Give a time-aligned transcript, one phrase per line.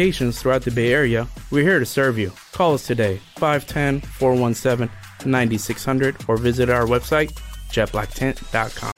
[0.00, 2.32] locations throughout the Bay Area, we're here to serve you.
[2.52, 4.90] Call us today, 510 417
[5.26, 7.32] 9600, or visit our website,
[7.68, 8.92] jetblacktint.com.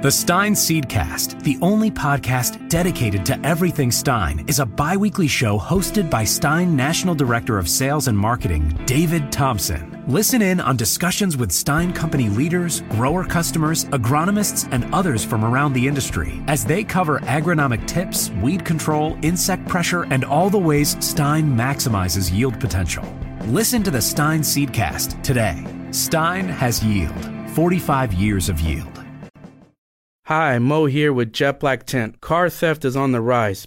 [0.00, 5.58] The Stein Seedcast, the only podcast dedicated to everything Stein, is a bi weekly show
[5.58, 9.93] hosted by Stein National Director of Sales and Marketing, David Thompson.
[10.06, 15.72] Listen in on discussions with Stein Company leaders, grower customers, agronomists, and others from around
[15.72, 21.02] the industry as they cover agronomic tips, weed control, insect pressure, and all the ways
[21.02, 23.02] Stein maximizes yield potential.
[23.46, 25.64] Listen to the Stein Seedcast today.
[25.90, 29.02] Stein has yield, 45 years of yield.
[30.26, 32.20] Hi, Mo here with Jet Black Tent.
[32.20, 33.66] Car theft is on the rise.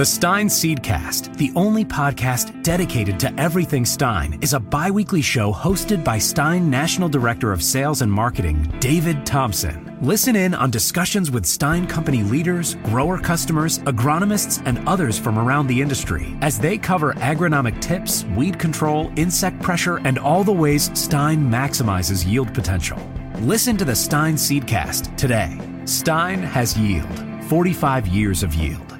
[0.00, 5.52] The Stein Seedcast, the only podcast dedicated to everything Stein, is a bi weekly show
[5.52, 9.98] hosted by Stein National Director of Sales and Marketing, David Thompson.
[10.00, 15.66] Listen in on discussions with Stein Company leaders, grower customers, agronomists, and others from around
[15.66, 20.90] the industry as they cover agronomic tips, weed control, insect pressure, and all the ways
[20.98, 22.98] Stein maximizes yield potential.
[23.40, 25.60] Listen to the Stein Seedcast today.
[25.84, 28.99] Stein has yield, 45 years of yield.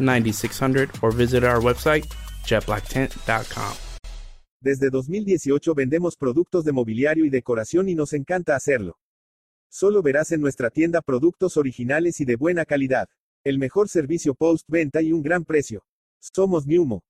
[0.00, 2.06] 9600, or visit our website,
[2.44, 3.76] jetblacktint.com.
[4.60, 8.98] Desde 2018 vendemos productos de mobiliario y decoración y nos encanta hacerlo.
[9.70, 13.08] Solo verás en nuestra tienda productos originales y de buena calidad.
[13.44, 15.84] El mejor servicio post-venta y un gran precio.
[16.20, 17.02] Somos Newmo.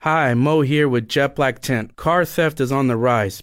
[0.00, 1.94] Hi, Mo here with Jet Black Tent.
[1.96, 3.42] Car theft is on the rise.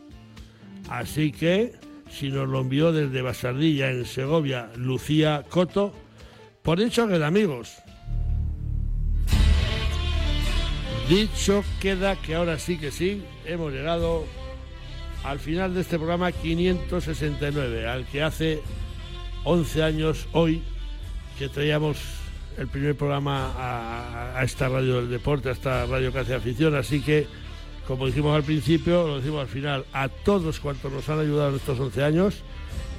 [0.91, 1.71] Así que,
[2.09, 5.93] si nos lo envió desde Basardilla, en Segovia, Lucía Coto,
[6.63, 7.77] por hecho queda, amigos.
[11.07, 14.25] Dicho queda que ahora sí que sí, hemos llegado
[15.23, 18.59] al final de este programa 569, al que hace
[19.45, 20.61] 11 años hoy
[21.39, 21.99] que traíamos
[22.57, 26.75] el primer programa a, a esta radio del deporte, a esta radio que hace afición,
[26.75, 27.27] así que
[27.91, 31.55] como dijimos al principio, lo decimos al final, a todos cuantos nos han ayudado en
[31.57, 32.41] estos 11 años,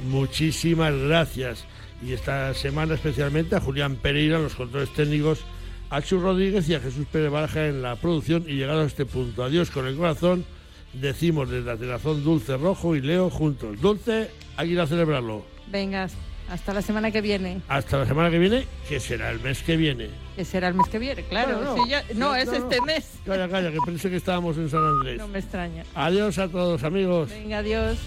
[0.07, 1.65] muchísimas gracias.
[2.07, 5.47] Y esta semana especialmente a Julián Pereira en los controles técnicos,
[5.89, 8.45] a Chu Rodríguez y a Jesús Pérez Baraja en la producción.
[8.47, 10.45] Y llegado a este punto, adiós con el corazón,
[10.93, 13.81] decimos desde la Dulce Rojo y Leo juntos.
[13.81, 15.47] Dulce, hay que ir a celebrarlo.
[15.69, 16.07] Venga,
[16.51, 17.61] hasta la semana que viene.
[17.69, 20.11] Hasta la semana que viene, que será el mes que viene.
[20.37, 21.61] Que será el mes que viene, claro.
[21.63, 21.75] No.
[21.77, 23.11] Sí, ya- no, Sí, es este mes.
[23.25, 25.19] Calla, calla, que pensé que estábamos en San Andrés.
[25.19, 25.85] No me extraña.
[25.95, 27.31] Adiós a todos, amigos.
[27.31, 27.99] Venga, adiós.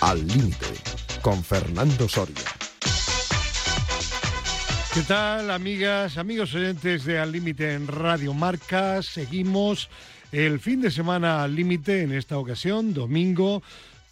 [0.00, 0.66] Al límite,
[1.20, 2.34] con Fernando Soria.
[4.94, 9.00] ¿Qué tal, amigas, amigos oyentes de Al Límite en Radio Marca?
[9.02, 9.88] Seguimos
[10.32, 13.62] el fin de semana al límite en esta ocasión, domingo,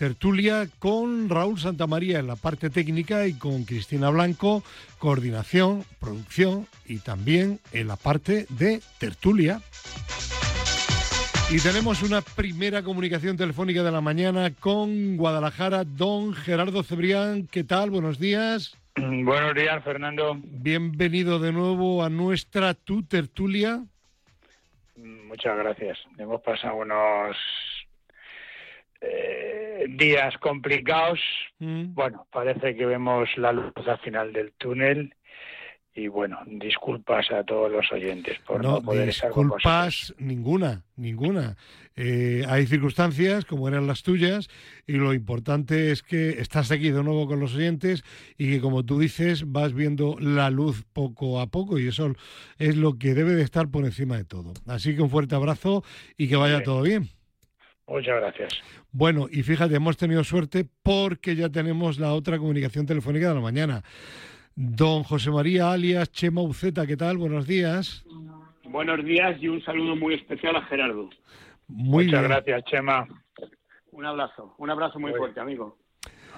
[0.00, 4.64] tertulia con Raúl Santamaría en la parte técnica y con Cristina Blanco,
[4.98, 9.60] coordinación, producción y también en la parte de tertulia.
[11.50, 17.46] Y tenemos una primera comunicación telefónica de la mañana con Guadalajara, don Gerardo Cebrián.
[17.46, 17.90] ¿Qué tal?
[17.90, 18.74] Buenos días.
[18.96, 20.38] Buenos días, Fernando.
[20.42, 23.82] Bienvenido de nuevo a nuestra tu tertulia.
[24.96, 25.98] Muchas gracias.
[26.16, 27.36] Hemos pasado unos
[29.00, 31.20] eh, días complicados.
[31.58, 31.94] Mm.
[31.94, 35.14] Bueno, parece que vemos la luz al final del túnel
[35.92, 40.84] y, bueno, disculpas a todos los oyentes por no, no poder estar con disculpas ninguna,
[40.96, 41.56] ninguna.
[41.96, 44.48] Eh, hay circunstancias como eran las tuyas
[44.86, 48.04] y lo importante es que estás aquí de nuevo con los oyentes
[48.38, 52.14] y que como tú dices vas viendo la luz poco a poco y eso
[52.58, 54.52] es lo que debe de estar por encima de todo.
[54.66, 55.82] Así que un fuerte abrazo
[56.16, 57.08] y que vaya todo bien.
[57.90, 58.52] Muchas gracias.
[58.92, 63.40] Bueno, y fíjate, hemos tenido suerte porque ya tenemos la otra comunicación telefónica de la
[63.40, 63.82] mañana.
[64.54, 67.18] Don José María alias Chema Uceta, ¿qué tal?
[67.18, 68.04] Buenos días.
[68.64, 71.10] Buenos días y un saludo muy especial a Gerardo.
[71.66, 72.30] Muy Muchas bien.
[72.32, 73.06] gracias, Chema.
[73.92, 75.76] Un abrazo, un abrazo muy fuerte, amigo.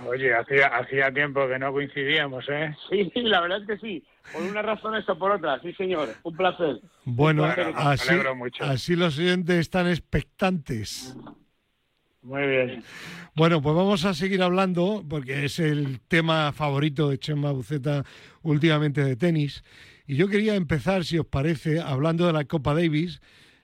[0.07, 2.75] Oye, hacía, hacía tiempo que no coincidíamos, ¿eh?
[2.91, 4.03] Sí, la verdad es que sí.
[4.33, 6.09] Por unas razones o por otras, sí, señor.
[6.23, 6.81] Un placer.
[7.05, 8.65] Bueno, Bueno, me así, alegro mucho.
[8.65, 11.15] así los oyentes están expectantes.
[12.23, 12.85] Muy bien.
[13.35, 18.05] Bueno, pues vamos a seguir hablando, porque es el tema favorito de Chema Buceta
[18.43, 19.65] últimamente de tenis.
[20.07, 23.21] Y yo quería empezar, si os parece, hablando de la Copa Davis.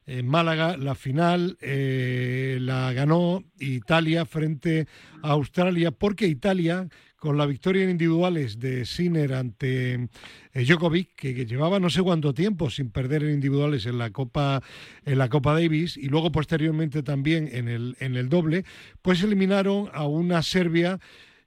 [0.07, 4.87] En Málaga, la final eh, la ganó Italia frente
[5.23, 11.47] a Australia, porque Italia, con la victoria en individuales de Sinner ante eh, Djokovic, que,
[11.47, 14.63] llevaba no sé cuánto tiempo sin perder en individuales en la Copa
[15.05, 18.65] en la Copa Davis y luego posteriormente también en el en el doble,
[19.03, 21.01] pues eliminaron a una Serbia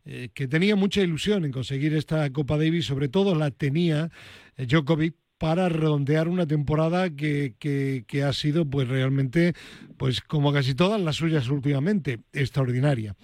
[0.03, 4.09] eh, que tenía mucha ilusión en conseguir esta Copa Davis, sobre todo la tenía
[4.57, 9.55] eh, Djokovic para redondear una temporada que, que, ha sido pues realmente
[9.97, 13.15] pues como casi todas las suyas últimamente extraordinaria.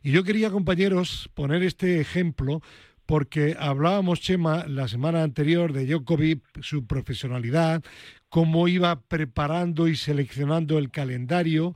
[0.00, 2.62] Y yo quería compañeros poner este ejemplo
[3.06, 7.82] porque hablábamos Chema la semana anterior de Djokovic su profesionalidad
[8.28, 11.74] cómo iba preparando y seleccionando el calendario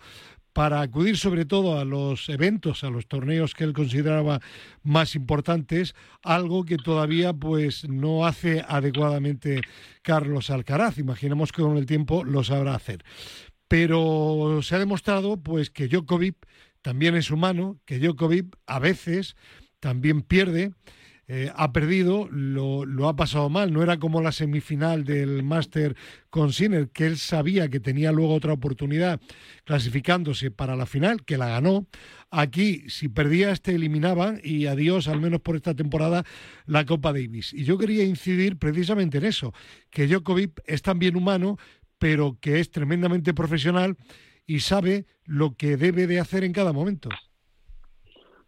[0.53, 4.41] para acudir sobre todo a los eventos, a los torneos que él consideraba
[4.83, 9.61] más importantes, algo que todavía pues no hace adecuadamente
[10.03, 10.99] Carlos Alcaraz.
[10.99, 13.05] Imaginemos que con el tiempo lo sabrá hacer.
[13.69, 16.37] Pero se ha demostrado pues que Djokovic
[16.83, 19.37] también es humano, que Djokovic a veces
[19.81, 20.73] también pierde,
[21.31, 23.73] eh, ha perdido, lo, ha pasado mal.
[23.73, 25.95] No era como la semifinal del Master
[26.31, 29.21] con Sinner, que él sabía que tenía luego otra oportunidad
[29.65, 31.87] clasificándose para la final, que la ganó.
[32.31, 36.25] Aquí, si perdía, este eliminaba y adiós, al menos por esta temporada,
[36.65, 37.53] la Copa Davis.
[37.53, 39.53] Y yo quería incidir precisamente en eso,
[39.91, 41.59] que Djokovic es también humano,
[41.99, 43.97] pero que es tremendamente profesional
[44.47, 47.11] y sabe lo que debe de hacer en cada momento.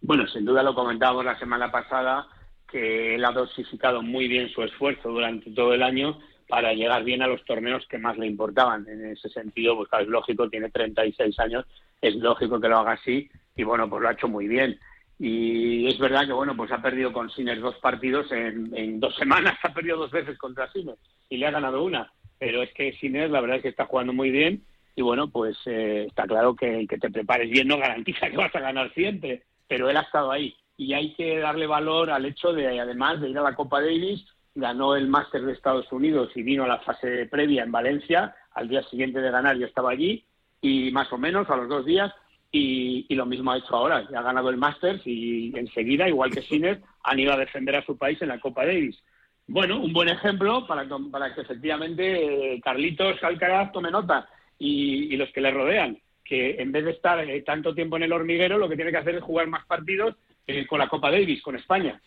[0.01, 2.27] Bueno, sin duda lo comentábamos la semana pasada,
[2.71, 6.19] que él ha dosificado muy bien su esfuerzo durante todo el año
[6.49, 8.87] para llegar bien a los torneos que más le importaban.
[8.89, 11.65] En ese sentido, pues claro, es lógico, tiene 36 años,
[12.01, 14.79] es lógico que lo haga así y bueno, pues lo ha hecho muy bien.
[15.19, 19.59] Y es verdad que bueno, pues ha perdido con Sinner dos partidos en, dos semanas,
[19.63, 20.97] ha perdido dos veces contra Sinner
[21.29, 22.13] y le ha ganado una.
[22.39, 24.65] Pero es que Sinner la verdad es que está jugando muy bien
[24.97, 28.37] y bueno, pues eh, está claro que el que te prepares bien no garantiza que
[28.37, 32.25] vas a ganar siempre, pero él ha estado ahí y hay que darle valor al
[32.25, 34.25] hecho de, además de ir a la Copa Davis,
[34.55, 38.67] ganó el Máster de Estados Unidos y vino a la fase previa en Valencia, al
[38.67, 40.25] día siguiente de ganar yo estaba allí,
[40.63, 42.11] y más o menos a los dos días,
[42.51, 46.41] y, lo mismo ha hecho ahora, ya ha ganado el Masters y enseguida, igual que
[46.41, 48.99] Sinner, han ido a defender a su país en la Copa Davis.
[49.47, 55.17] Bueno, un buen ejemplo para, para que efectivamente eh, Carlitos Alcaraz tome nota y, y
[55.19, 58.57] los que le rodean, que en vez de estar eh, tanto tiempo en el hormiguero,
[58.57, 60.17] lo que tiene que hacer es jugar más partidos
[60.51, 62.01] eh, con la Copa Davis, con España.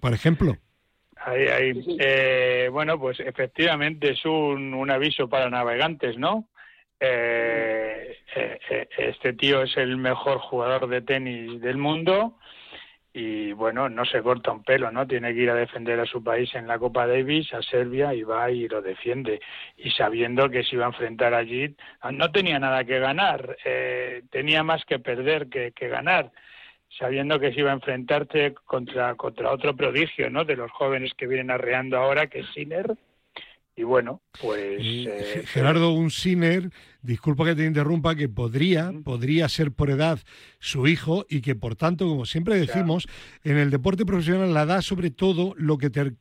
[0.00, 0.56] Por ejemplo.
[1.16, 1.84] Ahí, ahí.
[1.98, 6.48] Eh, bueno, pues efectivamente es un, un, aviso para navegantes, ¿no?
[7.00, 8.18] Eh,
[8.98, 12.38] este tío es el mejor jugador de tenis del mundo
[13.16, 15.06] y bueno, no se corta un pelo, ¿no?
[15.06, 18.24] Tiene que ir a defender a su país en la Copa Davis, a Serbia, y
[18.24, 19.40] va y lo defiende.
[19.76, 21.76] Y sabiendo que se iba a enfrentar allí,
[22.12, 26.32] no tenía nada que ganar, eh, tenía más que perder que, que ganar
[26.98, 30.44] sabiendo que se iba a enfrentarse contra, contra otro prodigio, ¿no?
[30.44, 32.94] De los jóvenes que vienen arreando ahora, que es Sinner.
[33.76, 34.80] Y bueno, pues...
[34.80, 36.70] Eh, Gerardo, un Sinner,
[37.04, 40.18] disculpa que te interrumpa, que podría, podría ser por edad
[40.58, 43.20] su hijo y que por tanto, como siempre decimos, claro.
[43.44, 46.16] en el deporte profesional la da sobre todo lo que te,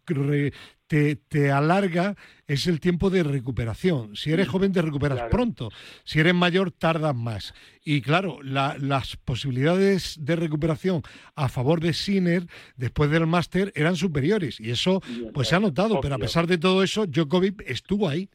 [0.88, 2.16] te, te, alarga
[2.48, 4.18] es el tiempo de recuperación.
[4.18, 5.32] Si eres joven te recuperas claro.
[5.32, 5.72] pronto,
[6.04, 7.54] si eres mayor tardas más.
[7.86, 11.02] Y claro, la, las posibilidades de recuperación
[11.36, 15.02] a favor de Sinner después del máster eran superiores y eso
[15.34, 18.30] pues se ha notado, pero a pesar de todo eso, Djokovic estuvo ahí.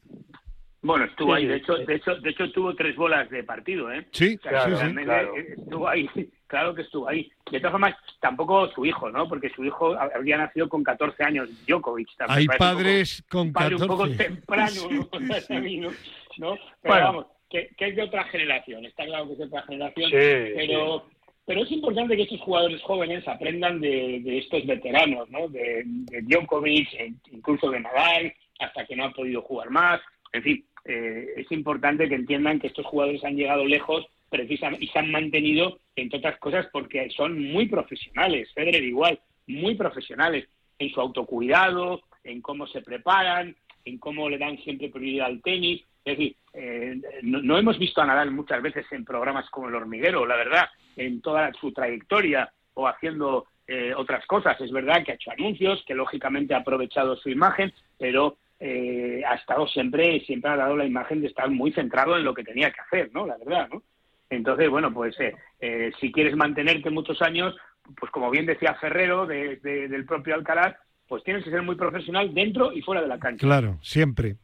[0.81, 1.85] Bueno, estuvo Sí, ahí, de hecho, sí.
[1.85, 4.07] de hecho, de hecho tuvo tres bolas de partido, ¿eh?
[4.11, 4.79] Sí, O sea, Claro, sí, sí.
[4.81, 5.33] realmente claro.
[5.35, 6.09] estuvo ahí,
[6.47, 7.31] claro que estuvo ahí.
[7.51, 9.27] De todas formas, tampoco su hijo, ¿no?
[9.27, 12.15] Porque su hijo habría nacido con 14 años, Djokovic.
[12.15, 14.23] también Hay un poco- padres con un padre un poco 14.
[14.23, 15.09] temprano, ¿no?
[15.47, 15.89] Para mí, ¿no?
[16.37, 16.55] ¿No?
[16.81, 17.05] Pero Bueno.
[17.05, 20.53] vamos, que, que es de otra generación, está claro que es de otra generación, Sí,
[20.55, 21.05] pero
[21.45, 25.47] pero es importante que estos jugadores jóvenes aprendan de, de estos veteranos, ¿no?
[25.47, 29.99] De, de Djokovic, e incluso de Nadal, hasta que no ha podido jugar más.
[30.31, 34.87] En fin, eh, es importante que entiendan que estos jugadores han llegado lejos precisamente y
[34.87, 38.51] se han mantenido, entre otras cosas, porque son muy profesionales.
[38.55, 40.47] Federer igual, muy profesionales
[40.79, 43.55] en su autocuidado, en cómo se preparan,
[43.85, 45.83] en cómo le dan siempre prioridad al tenis.
[46.03, 50.25] Es decir, eh, no, hemos visto a Nadal muchas veces en programas como El Hormiguero,
[50.25, 54.59] la verdad, en toda su trayectoria o haciendo eh, otras cosas.
[54.59, 59.35] Es verdad que ha hecho anuncios, que lógicamente ha aprovechado su imagen, pero eh, ha
[59.35, 62.71] estado siempre, siempre ha dado la imagen de estar muy centrado en lo que tenía
[62.71, 63.25] que hacer, ¿no?
[63.25, 63.83] La verdad, ¿no?
[64.29, 67.55] Entonces, bueno, pues eh, eh, si quieres mantenerte muchos años,
[67.99, 70.75] pues como bien decía Ferrero de- de- del propio Alcaraz,
[71.07, 73.45] pues tienes que ser muy profesional dentro y fuera de la cancha.
[73.47, 74.35] Claro, siempre.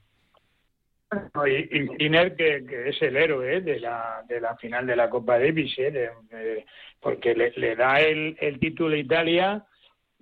[1.33, 3.61] No, y, y Sinner, que, que es el héroe ¿eh?
[3.61, 5.91] de, la, de la final de la Copa Davis, ¿eh?
[5.91, 6.65] De- de-
[6.99, 9.63] porque le, le da el, el título a Italia.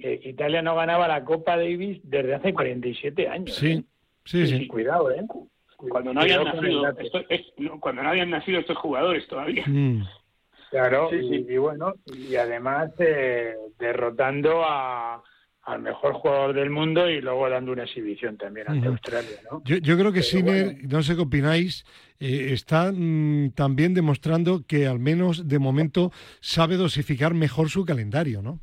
[0.05, 3.55] Eh, Italia no ganaba la Copa Davis desde hace 47 años.
[3.55, 3.83] Sí, ¿eh?
[4.25, 4.67] sí, sí.
[4.67, 5.21] Cuidado, ¿eh?
[5.77, 7.01] Cuando no habían nacido, dato.
[7.01, 9.63] esto- es- no, cuando no habían nacido estos jugadores todavía.
[9.65, 10.03] Mm.
[10.69, 11.45] Claro, Sí, y, sí.
[11.49, 15.21] y bueno, y además eh, derrotando a,
[15.61, 18.87] al mejor jugador del mundo y luego dando una exhibición también ante.
[18.87, 19.61] Australia, ¿no?
[19.65, 20.79] Yo, yo creo que Pero Sinner, bueno.
[20.89, 21.85] no sé qué opináis,
[22.19, 28.41] eh, está mm, también demostrando que al menos de momento sabe dosificar mejor su calendario,
[28.41, 28.59] ¿no?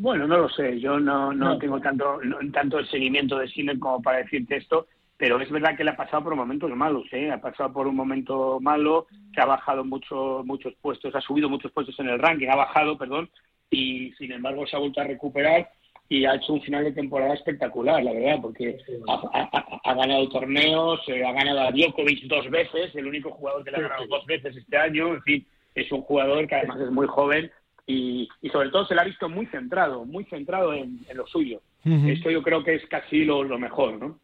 [0.00, 0.80] Bueno, no lo sé.
[0.80, 1.58] Yo no, no, No.
[1.58, 4.86] tengo tanto, no- tanto el seguimiento de Sinner como para decirte esto,
[5.18, 7.30] pero es verdad que le ha pasado por momentos malos, ¿eh?
[7.30, 11.70] Ha pasado por un momento malo, que ha bajado mucho, muchos puestos, ha subido muchos
[11.72, 13.28] puestos en el ranking, ha bajado, perdón,
[13.70, 15.68] y sin embargo se ha vuelto a recuperar
[16.08, 19.94] y ha hecho un final de temporada espectacular, la verdad, porque ha, ha- ha- ha
[19.94, 23.82] ganado torneos, eh, ha ganado a Djokovic dos veces, el único jugador que le ha
[23.82, 27.50] ganado dos veces este año, en fin, es un jugador que además es muy joven
[27.86, 31.26] y, y sobre todo se le ha visto muy centrado, muy centrado en, en lo
[31.26, 31.60] suyo.
[31.84, 34.20] Esto yo creo que es casi lo, lo mejor, ¿no?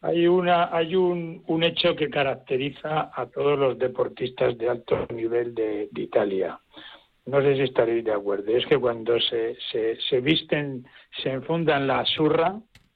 [0.00, 5.54] Hay una hay un, un hecho que caracteriza a todos los deportistas de alto nivel
[5.54, 6.58] de, de Italia.
[7.26, 8.56] No sé si estaréis de acuerdo.
[8.56, 10.86] Es que cuando se, se, se visten,
[11.22, 12.52] se enfundan la surra,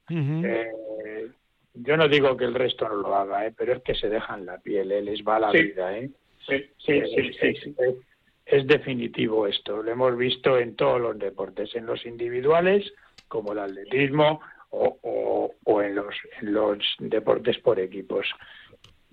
[0.08, 0.42] Ujú.
[0.44, 1.28] eh,
[1.74, 4.46] yo no digo que el resto no lo haga, eh, pero es que se dejan
[4.46, 5.62] la piel, eh, les va la Sí.
[5.62, 5.98] vida.
[5.98, 6.10] ¿eh?
[6.46, 7.74] Sí, sí, es, sí, sí, sí.
[8.50, 9.82] Es- definitivo esto.
[9.82, 12.92] Lo hemos visto en todos los deportes, en los individuales,
[13.28, 14.40] como el atletismo,
[14.70, 18.26] o, o- o en, los, en los deportes por equipos.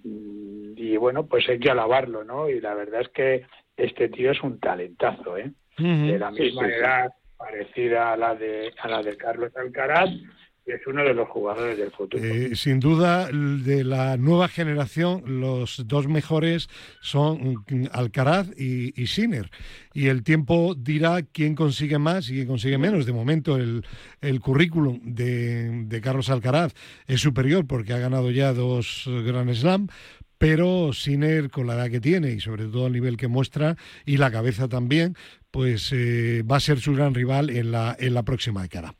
[0.03, 2.47] Mm, Y bueno, pues hay que alabarlo, ¿no?
[2.49, 5.51] Y la verdad es que este tío es un talentazo, ¿eh?
[5.77, 6.79] De la misma sí, sí.
[6.79, 10.09] edad, parecida a la de a la de Carlos Alcaraz,
[10.67, 12.23] es uno de los jugadores del futuro.
[12.23, 16.69] Eh, sin duda, de la nueva generación, los dos mejores
[17.01, 19.49] son mm, Alcaraz y, y Sinner.
[19.93, 23.05] Y el tiempo dirá quién consigue más y quién consigue menos.
[23.05, 23.85] De momento, el,
[24.21, 26.73] el currículum de, de Carlos Alcaraz
[27.07, 29.87] es superior porque ha ganado ya dos Grand Slam.
[30.37, 33.75] Pero Sinner, con la edad que tiene y sobre todo el nivel que muestra
[34.05, 35.15] y la cabeza también,
[35.51, 38.93] pues eh, va a ser su gran rival en la, en la próxima década.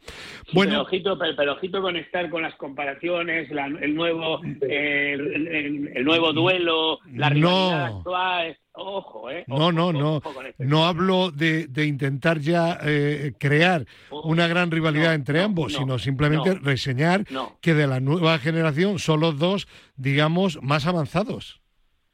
[0.53, 5.47] Pero ojito, pero, pero ojito con estar con las comparaciones, la- el nuevo eh, el,
[5.95, 7.35] el- nuevo duelo, la No.
[7.35, 8.57] rivalidad actual.
[8.77, 9.43] Ojo, ¿eh?
[9.47, 10.17] No, Ojo, no, no.
[10.17, 10.31] esto.
[10.59, 15.73] No hablo de, de intentar ya eh, crear una gran rivalidad No, entre no, ambos,
[15.73, 17.25] no, sino simplemente reseñar
[17.61, 21.61] que de la nueva generación son los dos, digamos, más avanzados.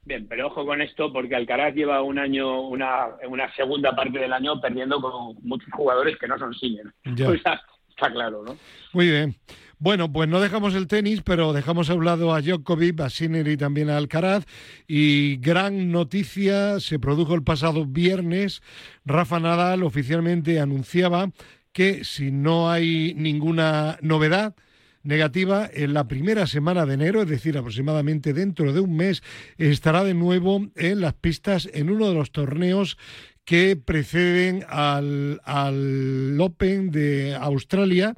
[0.06, 4.32] Bien, pero ojo con esto porque Alcaraz lleva un año, una, una segunda parte del
[4.32, 6.86] año perdiendo con muchos jugadores que no son Sinner.
[7.04, 7.28] Ya.
[7.30, 8.56] O sea, está claro, ¿no?
[8.92, 9.34] Muy bien.
[9.84, 13.46] Bueno, pues no dejamos el tenis, pero dejamos a un lado a Djokovic, a Sinner
[13.46, 14.46] y también a Alcaraz.
[14.88, 18.62] Y gran noticia, se produjo el pasado viernes.
[19.04, 21.32] Rafa Nadal oficialmente anunciaba
[21.74, 24.54] que si no hay ninguna novedad,
[25.02, 29.22] negativa en la primera semana de enero, es decir, aproximadamente dentro de un mes,
[29.58, 32.96] estará de nuevo en las pistas en uno de los torneos
[33.44, 38.14] que preceden al, al Open de Australia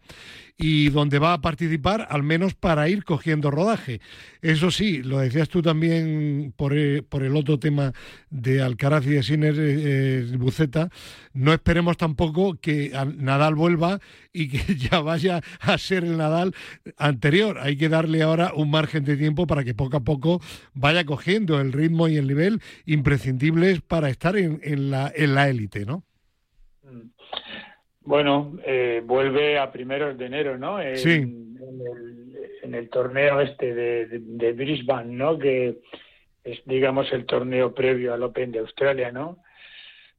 [0.58, 4.00] y donde va a participar, al menos para ir cogiendo rodaje.
[4.40, 7.92] Eso sí, lo decías tú también por, eh, el otro tema
[8.30, 10.88] de Alcaraz y de Sinner eh, Buceta,
[11.34, 14.00] no esperemos tampoco que Nadal vuelva
[14.32, 16.54] y que ya vaya a ser el Nadal
[16.96, 17.58] anterior.
[17.58, 20.40] Hay que darle ahora un margen de tiempo para que poco a poco
[20.72, 26.05] vaya cogiendo el ritmo y el nivel imprescindibles para estar en la élite, ¿no?
[28.06, 30.80] Bueno, eh, vuelve a primeros de enero, ¿no?
[30.80, 31.26] En, sí.
[32.62, 35.36] En el, torneo este de, de, Brisbane, ¿no?
[35.36, 35.78] Que
[36.44, 39.38] es, digamos, el torneo previo al Open de Australia, ¿no?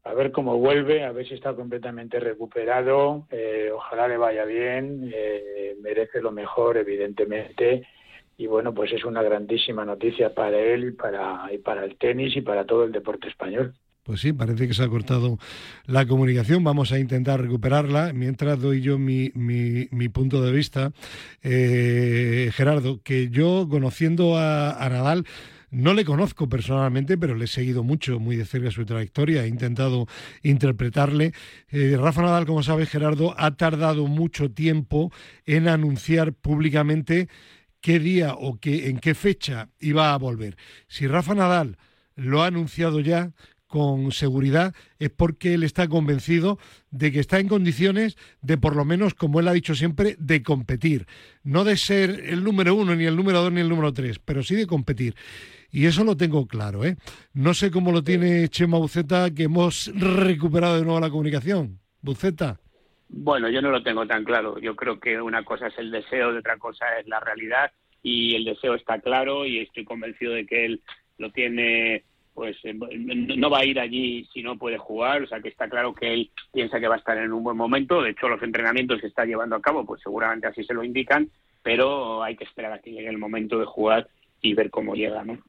[0.04, 3.26] A ver cómo vuelve, a ver si está completamente recuperado.
[3.32, 7.88] Eh, ojalá le vaya bien, eh, merece lo mejor, evidentemente.
[8.38, 12.42] Y bueno, pues es una grandísima noticia para él, para, y para el tenis y
[12.42, 13.74] para todo el deporte español.
[14.08, 15.38] Pues sí, parece que se ha cortado
[15.86, 16.64] la comunicación.
[16.64, 18.14] Vamos a intentar recuperarla.
[18.14, 20.94] Mientras doy yo mi, mi, punto de vista,
[21.44, 25.26] eh, Gerardo, que yo conociendo a, Nadal,
[25.72, 29.50] no le conozco personalmente, pero le he seguido mucho, muy de cerca su trayectoria, he
[29.50, 30.08] intentado
[30.42, 31.34] interpretarle.
[31.68, 35.12] Eh, Rafa Nadal, como sabes, Gerardo, ha tardado mucho tiempo
[35.46, 37.28] en anunciar públicamente
[37.82, 40.56] qué día o qué, en qué fecha iba a volver.
[40.88, 41.78] Si Rafa Nadal
[42.16, 43.34] lo ha anunciado ya,
[43.68, 46.58] con seguridad es porque él está convencido
[46.90, 50.42] de que está en condiciones de, por lo menos, como él ha dicho siempre, de
[50.42, 51.06] competir.
[51.44, 54.42] No de ser el número uno, ni el número dos, ni el número tres, pero
[54.44, 55.16] sí de competir.
[55.70, 56.96] Y eso lo tengo claro, ¿eh?
[57.34, 61.80] No sé cómo lo tiene Chema Buceta, que hemos recuperado de nuevo la comunicación.
[62.02, 62.60] Buceta.
[63.10, 64.60] Bueno, yo no lo tengo tan claro.
[64.60, 67.72] Yo creo que una cosa es el deseo, y otra cosa es la realidad.
[68.02, 70.82] Y el deseo está claro y estoy convencido de que él
[71.18, 72.06] lo tiene
[72.38, 75.68] pues eh, no va a ir allí si no puede jugar, o sea que está
[75.68, 78.44] claro que él piensa que va a estar en un buen momento, de hecho los
[78.44, 81.32] entrenamientos que está llevando a cabo pues seguramente así se lo indican,
[81.64, 84.08] pero hay que esperar a que llegue el momento de jugar
[84.40, 85.40] y ver cómo llega, ¿no?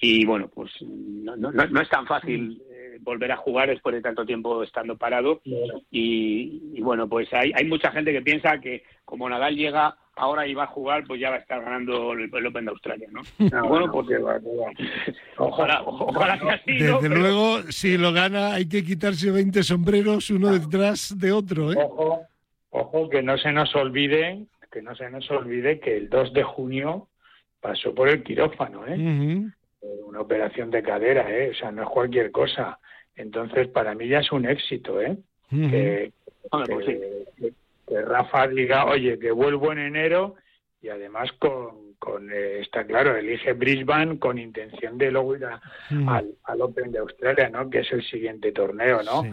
[0.00, 4.00] Y bueno, pues no, no, no es tan fácil eh, volver a jugar después de
[4.00, 5.42] tanto tiempo estando parado.
[5.90, 10.46] Y, y bueno, pues hay, hay mucha gente que piensa que como Nadal llega ahora
[10.46, 13.22] iba a jugar, pues ya va a estar ganando el, Open de Australia, ¿no?
[13.52, 14.06] Ah, bueno, pues
[15.38, 16.78] ojalá, ojalá que así.
[16.78, 21.76] Desde luego, si lo gana, hay que quitarse 20 sombreros uno detrás de otro, ¿eh?
[21.78, 22.20] Ojo,
[22.70, 26.42] ojo, que no se nos olvide, que no se nos olvide que el 2 de
[26.42, 27.08] junio
[27.60, 28.96] pasó por el quirófano, ¿eh?
[28.96, 31.50] eh una operación de cadera, ¿eh?
[31.50, 32.78] O sea, no es cualquier cosa.
[33.16, 35.16] Entonces, para mí ya es un éxito, ¿eh?
[35.50, 36.12] que,
[36.50, 36.86] pues
[37.90, 40.36] que Rafa diga, oye, que vuelvo en enero
[40.80, 45.46] y además con, con eh, está claro, elige Brisbane con intención de luego ir
[45.90, 46.08] mm.
[46.08, 47.68] al, al, Open de Australia, ¿no?
[47.68, 49.24] Que es el siguiente torneo, ¿no?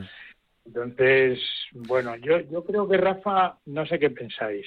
[0.66, 1.40] Entonces,
[1.72, 4.66] bueno, yo, yo creo que Rafa, no sé qué pensáis,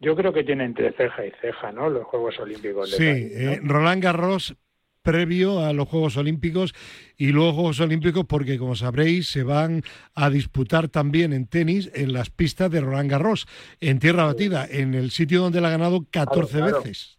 [0.00, 1.90] yo creo que tiene entre ceja y ceja, ¿no?
[1.90, 2.92] Los Juegos Olímpicos.
[2.92, 4.56] De sí, eh, Roland Garros
[5.02, 6.74] previo a los Juegos Olímpicos.
[7.16, 9.82] Y luego Juegos Olímpicos porque, como sabréis, se van
[10.14, 13.46] a disputar también en tenis en las pistas de Roland Garros,
[13.80, 17.18] en tierra batida, en el sitio donde la ha ganado 14 veces.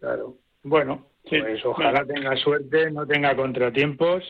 [0.00, 0.36] Claro.
[0.62, 4.24] Bueno, pues ojalá tenga suerte, no tenga contratiempos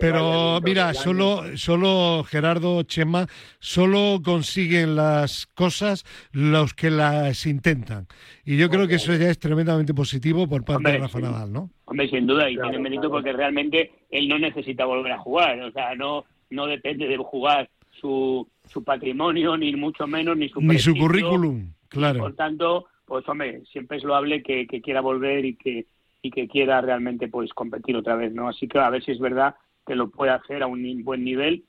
[0.00, 3.26] pero mira, solo, solo Gerardo Chema,
[3.58, 8.06] solo consiguen las cosas los que las intentan.
[8.44, 11.70] Y yo creo que eso ya es tremendamente positivo por parte de Rafa Nadal, ¿no?
[11.86, 15.60] Hombre, sin duda, y tiene mérito porque realmente él no necesita volver a jugar.
[15.60, 17.68] O sea, no, no depende de jugar
[18.00, 22.20] su, su patrimonio, ni mucho menos, ni su Ni su currículum, claro.
[22.20, 25.86] Por tanto, pues hombre, siempre es loable que, que quiera volver y que
[26.24, 28.48] y que quiera realmente pues competir otra vez, ¿no?
[28.48, 29.56] Así que a ver si es verdad
[29.86, 31.64] que lo pueda hacer a un buen nivel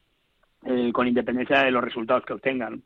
[0.65, 2.81] eh, con independencia de los resultados que obtengan.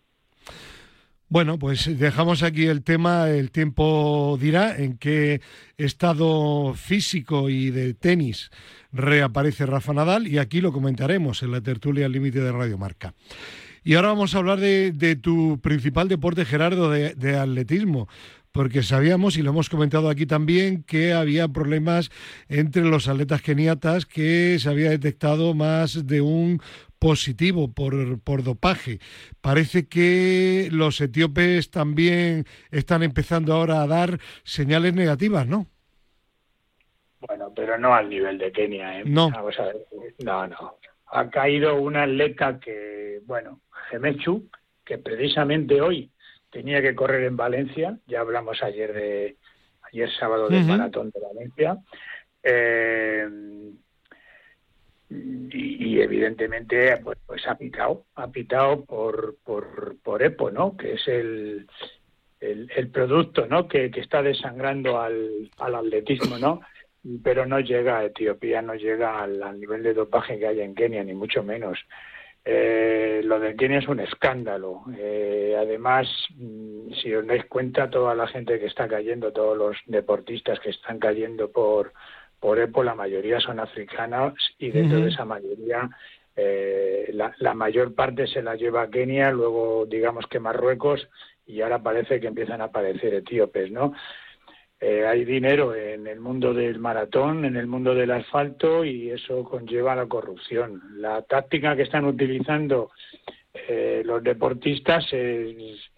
[1.27, 5.41] Bueno, pues dejamos aquí el tema, el tiempo dirá en qué
[5.77, 8.49] estado físico y de tenis
[8.91, 13.13] reaparece Rafa Nadal y aquí lo comentaremos en la tertulia al límite de Radio Marca.
[13.83, 18.09] Y ahora vamos a hablar de, tu principal deporte, Gerardo, de atletismo
[18.59, 22.11] porque sabíamos, y lo hemos comentado aquí también, que había problemas
[22.49, 26.59] entre los atletas keniatas, que se había detectado más de un
[26.99, 28.99] positivo por, por dopaje.
[29.39, 35.65] Parece que los etíopes también están empezando ahora a dar señales negativas, ¿no?
[37.21, 39.03] Bueno, pero no al nivel de Kenia, ¿eh?
[39.05, 39.31] No.
[40.19, 40.75] no, no.
[41.13, 44.49] Ha caído una atleta que, bueno, Gemechu,
[44.83, 46.11] que precisamente hoy
[46.49, 49.37] tenía que correr en Valencia, ya hablamos ayer de
[49.91, 51.77] ayer sábado del maratón de Valencia.
[52.43, 53.27] Eh,
[55.09, 60.77] y, evidentemente pues, pues ha pitado, ha pitado por, por, por EPO, ¿no?
[60.77, 61.67] Que es el,
[62.39, 63.67] el, producto, ¿no?
[63.67, 66.61] Que, que, está desangrando al, al atletismo, ¿no?
[67.23, 71.03] Pero no llega a Etiopía, no llega al, nivel de dopaje que hay en Kenia,
[71.03, 71.79] ni mucho menos.
[72.45, 74.83] Eh, lo de Kenia es un escándalo.
[74.97, 79.77] Eh, además, mm, si os dais cuenta, toda la gente que está cayendo, todos los
[79.85, 81.93] deportistas que están cayendo por,
[82.39, 85.89] por EPO, la mayoría son africanos y dentro de esa mayoría
[86.35, 91.09] eh, la, la, mayor parte se la lleva Kenia, luego digamos que Marruecos
[91.45, 93.93] y ahora parece que empiezan a aparecer etíopes, ¿no?
[94.81, 99.43] Eh, hay dinero en el mundo del maratón, en el mundo del asfalto y eso
[99.43, 100.81] conlleva la corrupción.
[100.95, 102.91] La táctica que están utilizando
[103.53, 105.91] eh, los deportistas es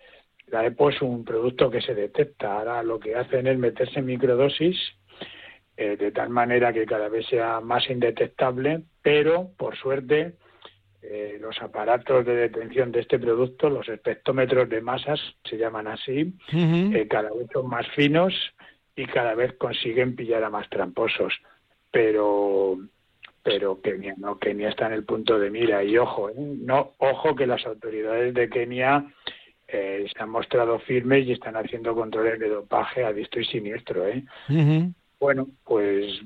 [0.47, 2.57] la EPO es un producto que se detecta.
[2.57, 4.77] Ahora lo que hacen es meterse en microdosis
[5.77, 10.33] eh, de tal manera que cada vez sea más indetectable, pero por suerte
[11.01, 16.35] eh, los aparatos de detención de este producto, los espectrómetros de masas, se llaman así,
[16.53, 18.33] eh, cada vez son más finos
[19.01, 21.33] y cada vez consiguen pillar a más tramposos.
[21.91, 22.77] Pero
[23.43, 27.47] pero Kenia no, Kenia está en el punto de mira y ojo, no, ojo que
[27.47, 29.05] las autoridades de Kenia
[29.67, 34.23] se han mostrado firmes y están haciendo controles de dopaje a diestro y siniestro, ¿eh?
[35.21, 36.19] Bueno, pues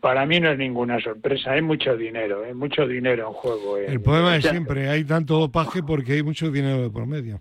[0.00, 1.52] para mí no es ninguna sorpresa.
[1.52, 2.54] Hay mucho dinero, hay ¿eh?
[2.54, 3.78] mucho dinero en juego.
[3.78, 3.86] ¿eh?
[3.86, 7.40] El problema es siempre, hay tanto dopaje porque hay mucho dinero de por medio.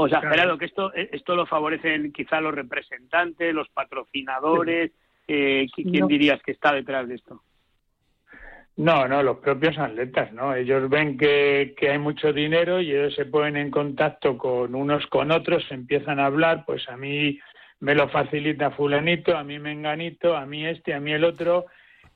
[0.00, 4.92] O sea, Gerardo, que esto, eh, esto lo favorecen quizá los representantes, los patrocinadores.
[5.26, 7.42] ¿Quién dirías que está detrás de esto?
[8.76, 10.54] No, no, los propios atletas, ¿no?
[10.54, 15.04] Ellos ven que, que hay mucho dinero y ellos se ponen en contacto con unos
[15.08, 17.40] con otros, empiezan a hablar, pues a mí
[17.80, 21.66] me lo facilita fulanito, a mí menganito, a mí este, a mí el otro.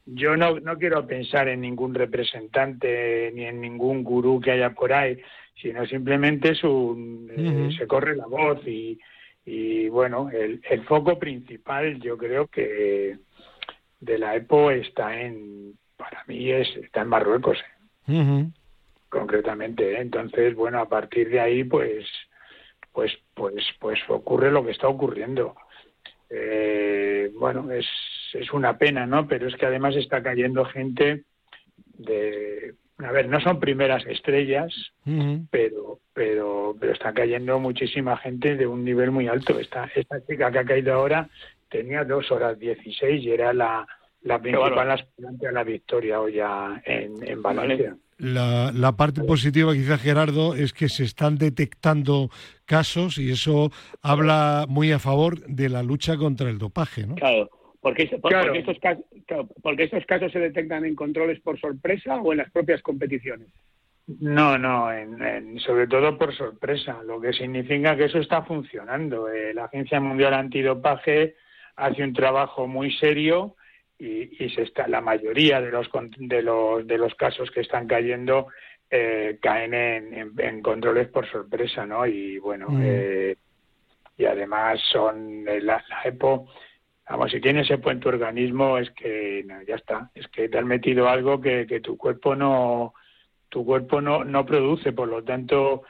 [0.07, 4.93] Yo no, no quiero pensar en ningún representante ni en ningún gurú que haya por
[4.93, 5.19] ahí,
[5.55, 8.99] sino simplemente es un, eh, se corre la voz y,
[9.45, 13.19] y bueno, el, el, foco principal yo creo que
[14.01, 17.59] de la EPO está en, para mí es, está en Marruecos,
[18.09, 18.47] ¿eh?
[19.09, 19.93] concretamente.
[19.93, 20.01] ¿eh?
[20.01, 22.07] Entonces, bueno, a partir de ahí, pues
[22.93, 25.55] pues pues pues ocurre lo que está ocurriendo
[26.31, 27.87] eh, bueno es
[28.35, 31.25] es una pena no pero es que además está cayendo gente
[31.95, 34.73] de a ver no son primeras estrellas
[35.51, 39.59] pero pero pero está cayendo muchísima gente de un nivel muy alto.
[39.59, 41.29] Esta esta chica que ha caído ahora
[41.69, 43.87] tenía dos horas dieciséis y era la
[44.23, 47.97] la principal aspirante a la victoria hoy ya en, en Valencia.
[48.19, 52.31] La, la, parte positiva, quizás Gerardo, es que se están detectando
[52.67, 57.17] casos y eso habla muy a favor de la lucha contra el dopaje, ¿no?
[57.17, 57.51] Claro,
[57.83, 59.05] porque, porque, estos, casos,
[59.61, 63.49] porque estos casos se detectan en controles por sorpresa o en las propias competiciones.
[64.07, 69.29] No, no, en, sobre todo por sorpresa, lo que significa que eso está funcionando.
[69.29, 71.35] Eh, la Agencia Mundial Antidopaje
[71.77, 73.57] hace un trabajo muy serio
[73.99, 78.49] y, se está la mayoría de los de los de los casos que están cayendo
[78.91, 82.83] eh, caen en, controles por sorpresa no y bueno mm.
[82.83, 83.37] eh,
[84.19, 86.49] y además son eh, la, EPO
[87.13, 90.67] vamos si tienes EPO en tu organismo es que ya está es que te han
[90.67, 92.95] metido algo que, que tu cuerpo no
[93.49, 95.83] tu cuerpo no no produce por lo tanto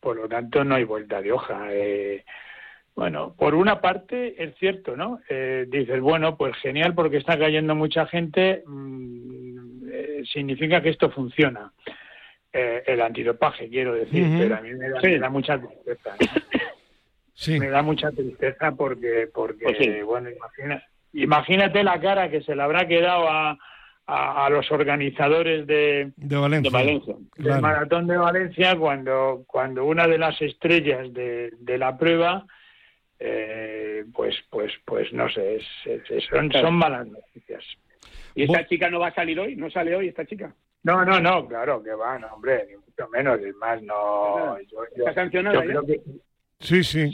[0.00, 2.24] por lo tanto no hay vuelta de hoja eh,
[2.96, 5.20] bueno, por una parte es cierto, ¿no?
[5.28, 11.10] Eh, dices, bueno, pues genial porque está cayendo mucha gente, mm, eh, significa que esto
[11.10, 11.70] funciona.
[12.50, 16.16] Eh, el antidopaje, quiero decir, pero a mí me da, mucha tristeza.
[17.36, 17.60] Sí.
[17.60, 22.62] Me da mucha tristeza porque, porque pues bueno, imagina, imagínate la cara que se le
[22.62, 23.58] habrá quedado a,
[24.06, 30.40] a, los organizadores de, de Valencia, del maratón de Valencia cuando, cuando una de las
[30.40, 32.46] estrellas de, de la prueba
[33.18, 35.60] eh, pues, pues, pues no sé,
[36.30, 37.62] son, son malas noticias.
[38.34, 39.56] ¿Y esta chica no va a salir hoy?
[39.56, 40.54] ¿No sale hoy esta chica?
[40.82, 44.56] No, no, no, claro que va, no, hombre, ni mucho menos, es más, no.
[44.94, 45.62] ¿Está sancionada
[46.58, 47.12] Sí, sí,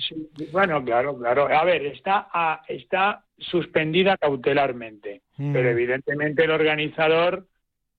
[0.53, 1.49] Bueno, claro, claro.
[1.49, 2.29] A ver, está,
[2.69, 5.53] está suspendida cautelarmente, mm.
[5.53, 7.47] pero evidentemente el organizador.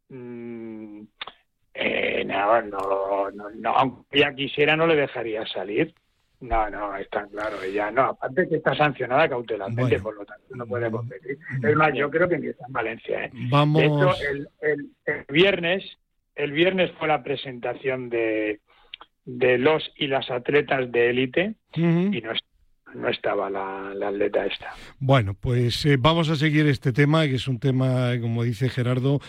[0.10, 1.02] Mm,
[1.74, 5.94] eh, no, no, no, no, aunque ya quisiera, no le dejaría salir.
[6.40, 10.68] No, no, está claro, ella no, aparte que está sancionada cautelarmente, por lo tanto no
[10.68, 11.38] puede competir.
[11.64, 13.26] Es más, yo creo que empieza en Valencia.
[13.26, 13.32] ¿eh?
[13.50, 13.82] Vamos.
[13.82, 14.14] De hecho,
[14.62, 14.86] el,
[15.30, 15.84] viernes,
[16.36, 18.60] el viernes fue la presentación de,
[19.26, 22.34] de los y las atletas de élite y no,
[22.96, 24.74] no estaba la, la, atleta esta.
[25.00, 29.20] Bueno, pues eh, vamos a seguir este tema, que es un tema, como dice Gerardo,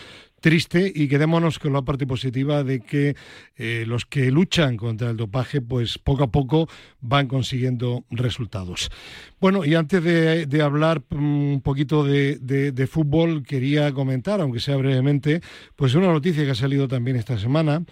[0.45, 3.15] triste y quedémonos con la parte positiva de que
[3.55, 6.69] eh, los que luchan contra el dopaje, pues poco a poco
[7.01, 8.91] van consiguiendo resultados.
[9.39, 15.41] Bueno, y antes de, hablar mm, un poquito de, fútbol, quería comentar, aunque sea brevemente,
[15.75, 17.83] pues una noticia que ha salido también esta semana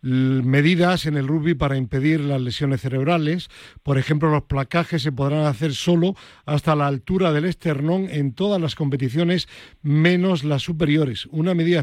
[0.00, 3.48] medidas en el rugby para impedir las lesiones cerebrales.
[3.82, 6.14] Por ejemplo, los placajes se podrán hacer solo
[6.46, 9.48] hasta la altura del esternón en todas las competiciones
[9.82, 11.26] menos las superiores.
[11.26, 11.80] Una medida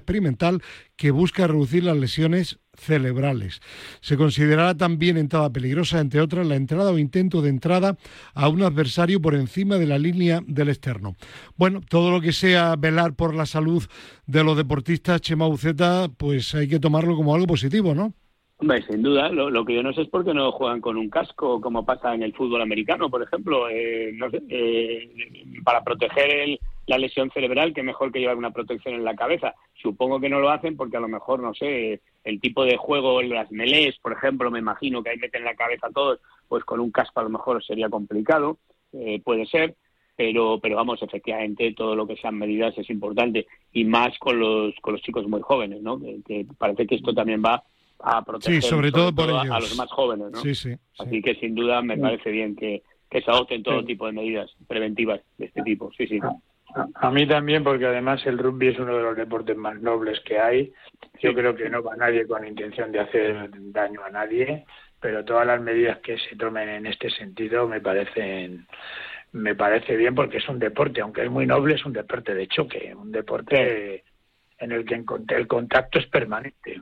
[0.96, 3.62] que busca reducir las lesiones cerebrales.
[4.02, 7.98] Se considerará también entrada peligrosa, entre otras, la entrada o intento de entrada
[8.34, 11.16] a un adversario por encima de la línea del externo.
[11.56, 13.84] Bueno, todo lo que sea velar por la salud
[14.26, 18.14] de los deportistas, Chema Uceta, pues hay que tomarlo como algo positivo, ¿no?
[18.58, 19.30] Hombre, sin duda.
[19.30, 22.16] Lo, que yo no sé es por qué no juegan con un casco, como pasa
[22.16, 23.70] en el fútbol americano, por ejemplo.
[23.70, 24.18] Eh,
[24.50, 25.10] eh,
[25.64, 29.56] para proteger el, la lesión cerebral, que mejor que llevar una protección en la cabeza.
[29.82, 33.22] Supongo que no lo hacen porque a lo mejor, no sé, el tipo de juego,
[33.22, 36.92] las melés, por ejemplo, me imagino que ahí meten la cabeza todos, pues con un
[36.92, 38.58] casco a lo mejor sería complicado,
[38.94, 39.76] eh, puede ser,
[40.16, 44.74] pero, pero vamos, efectivamente todo lo que sean medidas es importante y más con los,
[44.82, 46.00] con los chicos muy jóvenes, ¿no?
[46.00, 47.64] Que, parece que esto también va
[48.00, 50.42] a proteger sobre, todo, por a, los más jóvenes, ¿no?
[50.42, 54.06] Sí, sí, Así que sin duda me parece bien que, que se adopten todo tipo
[54.06, 56.20] de medidas preventivas de este tipo, sí, sí.
[56.96, 60.40] A mí también, porque además el rugby es uno de los deportes más nobles que
[60.40, 60.74] hay.
[61.22, 64.66] Yo creo que no va nadie con intención de hacer daño a nadie,
[65.00, 68.68] pero todas las medidas que se tomen en este sentido me parecen
[69.32, 72.48] me parece bien porque es un deporte, aunque es muy noble, es un deporte de
[72.48, 74.04] choque, un deporte
[74.58, 75.04] en el que
[75.36, 76.82] el contacto es permanente.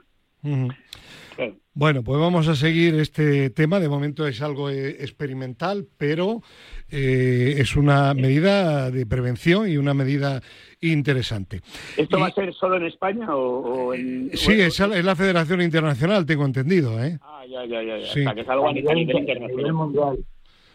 [1.74, 3.80] Bueno, pues vamos a seguir este tema.
[3.80, 6.41] De momento es algo eh, experimental, pero
[6.89, 10.41] eh, es una medida de prevención y una medida
[10.82, 11.62] interesante.
[11.98, 14.30] ¿Esto va a ser solo en España o, en...?
[14.34, 17.04] Sí, es, la Federación Internacional, tengo entendido.
[17.04, 17.17] ¿eh?
[17.22, 18.13] Ah, ya, ya, ya.
[18.13, 18.24] Sí.
[18.36, 20.17] que es algo a nivel, internacional.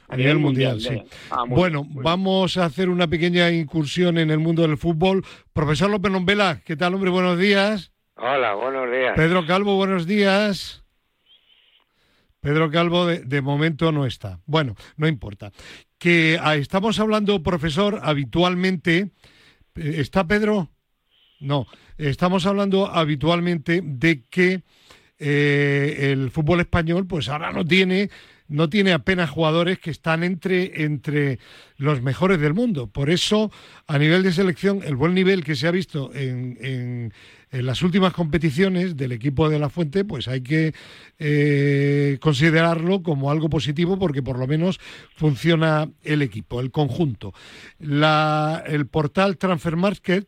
[0.09, 1.01] A nivel mundial, sí.
[1.31, 5.23] Ah, bueno, vamos a hacer una pequeña incursión en el mundo del fútbol.
[5.53, 7.11] Profesor López Nombela, ¿qué tal, hombre?
[7.11, 7.93] Buenos días.
[8.21, 9.13] Hola, buenos días.
[9.15, 10.83] Pedro Calvo, buenos días.
[12.41, 14.41] Pedro Calvo de, momento no está.
[14.45, 15.53] Bueno, no importa.
[15.99, 19.13] Que ah, estamos hablando, profesor, habitualmente.
[19.77, 20.69] Eh, ¿Está Pedro?
[21.39, 21.69] No.
[21.97, 24.63] Estamos hablando habitualmente de que
[25.21, 28.11] eh, el fútbol español, pues ahora no tiene
[28.49, 31.39] no tiene apenas jugadores que están entre, entre
[31.77, 32.87] los mejores del mundo.
[32.87, 33.53] Por eso,
[33.87, 37.13] a nivel de selección, el buen nivel que se ha visto en, en,
[37.51, 40.75] las últimas competiciones del equipo de La Fuente, pues hay que
[41.19, 44.79] eh, considerarlo como algo positivo porque por lo menos
[45.17, 47.33] funciona el equipo, el conjunto.
[47.79, 50.27] La, el portal Transfer Market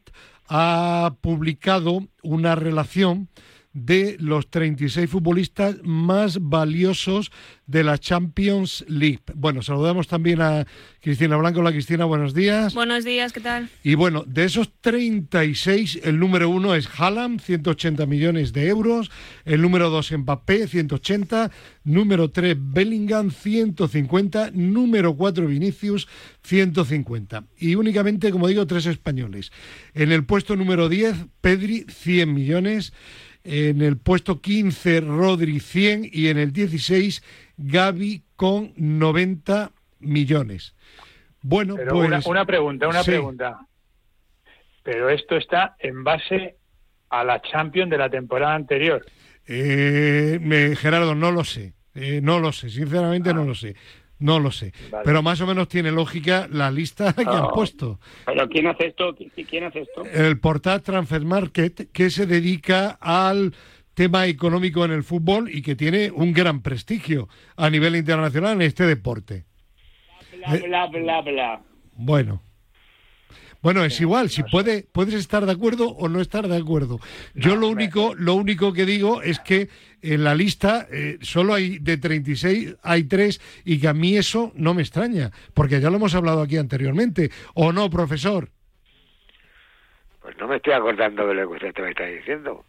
[0.49, 3.29] ha publicado una relación
[3.73, 7.31] de los 36 futbolistas más valiosos
[7.67, 9.21] de la Champions League.
[9.35, 10.67] Bueno, saludamos también a
[11.01, 11.61] Cristina Blanco.
[11.61, 12.75] Hola Cristina, buenos días.
[12.75, 13.69] Buenos días, ¿qué tal?
[13.85, 19.11] Y bueno, de esos 36, el número uno es Haaland, 180 millones de euros.
[19.45, 21.53] El número dos, Mbappé, 180.
[21.85, 24.51] Número tres, Bellingham, 150.
[24.53, 26.09] Número cuatro, Vinicius,
[26.43, 27.45] 150.
[27.57, 29.53] Y únicamente, como digo, tres españoles.
[29.95, 32.93] En el puesto número 10, Pedri, 100 millones.
[33.43, 37.23] En el puesto 15, Rodri 100 y en el 16,
[37.57, 40.75] Gaby con 90 millones.
[41.43, 42.27] Bueno, pues.
[42.27, 43.61] Una, pregunta, una pregunta.
[44.83, 46.57] Pero esto está en base
[47.09, 49.05] a la Champions de la temporada anterior.
[49.47, 51.75] Eh, Gerardo, no lo sé.
[51.95, 53.47] Eh, no lo sé, sinceramente no ah.
[53.47, 53.75] lo sé.
[54.21, 54.73] No lo sé.
[55.05, 57.99] Pero más o menos tiene lógica la lista que han puesto.
[58.27, 59.17] ¿Pero quién hace esto?
[59.49, 60.05] ¿Quién hace esto?
[60.05, 63.55] El portal Transfer Market, que se dedica al
[63.95, 68.63] tema económico en el fútbol y que tiene un gran prestigio a nivel internacional en
[68.63, 69.45] este deporte.
[70.67, 71.63] Bla, bla, bla, bla.
[71.95, 72.43] Bueno.
[73.63, 76.99] Bueno, es igual, si puede, puedes estar de acuerdo o no estar de acuerdo.
[77.35, 79.69] Yo lo único, lo único que digo es que
[80.01, 84.53] en la lista eh, solo hay de 36, hay tres, y que a mí eso
[84.55, 87.31] no me extraña, porque ya lo hemos hablado aquí anteriormente.
[87.55, 88.49] ¿O no, profesor?
[90.23, 92.65] Pues no me estoy acordando de lo que usted me está diciendo.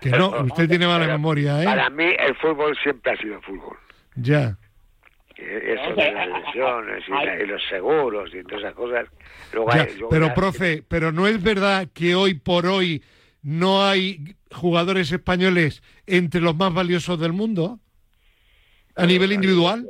[0.00, 1.64] que no, usted tiene mala memoria, ¿eh?
[1.64, 3.76] Para mí el fútbol siempre ha sido fútbol.
[4.16, 4.56] Ya.
[5.40, 9.06] Eso de las lesiones y, los seguros y todas esas cosas.
[10.10, 13.02] pero, profe, pero no es verdad que hoy por hoy
[13.42, 17.78] no hay jugadores españoles entre los más valiosos del mundo
[18.96, 19.86] a nivel individual.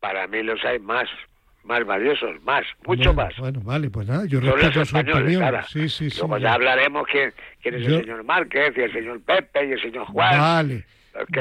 [0.00, 1.08] Para mí los hay más,
[1.64, 3.34] más valiosos, más, mucho más.
[3.38, 5.42] Bueno, vale, pues nada, yo Son los respeto su españoles, opinión.
[5.44, 5.62] ahora.
[5.68, 6.18] Sí, sí, sí.
[6.18, 6.44] Luego ya.
[6.48, 9.80] ya hablaremos quién, quién es Yo- el señor Márquez y el señor Pepe y el
[9.80, 10.38] señor Juan.
[10.38, 10.84] Vale.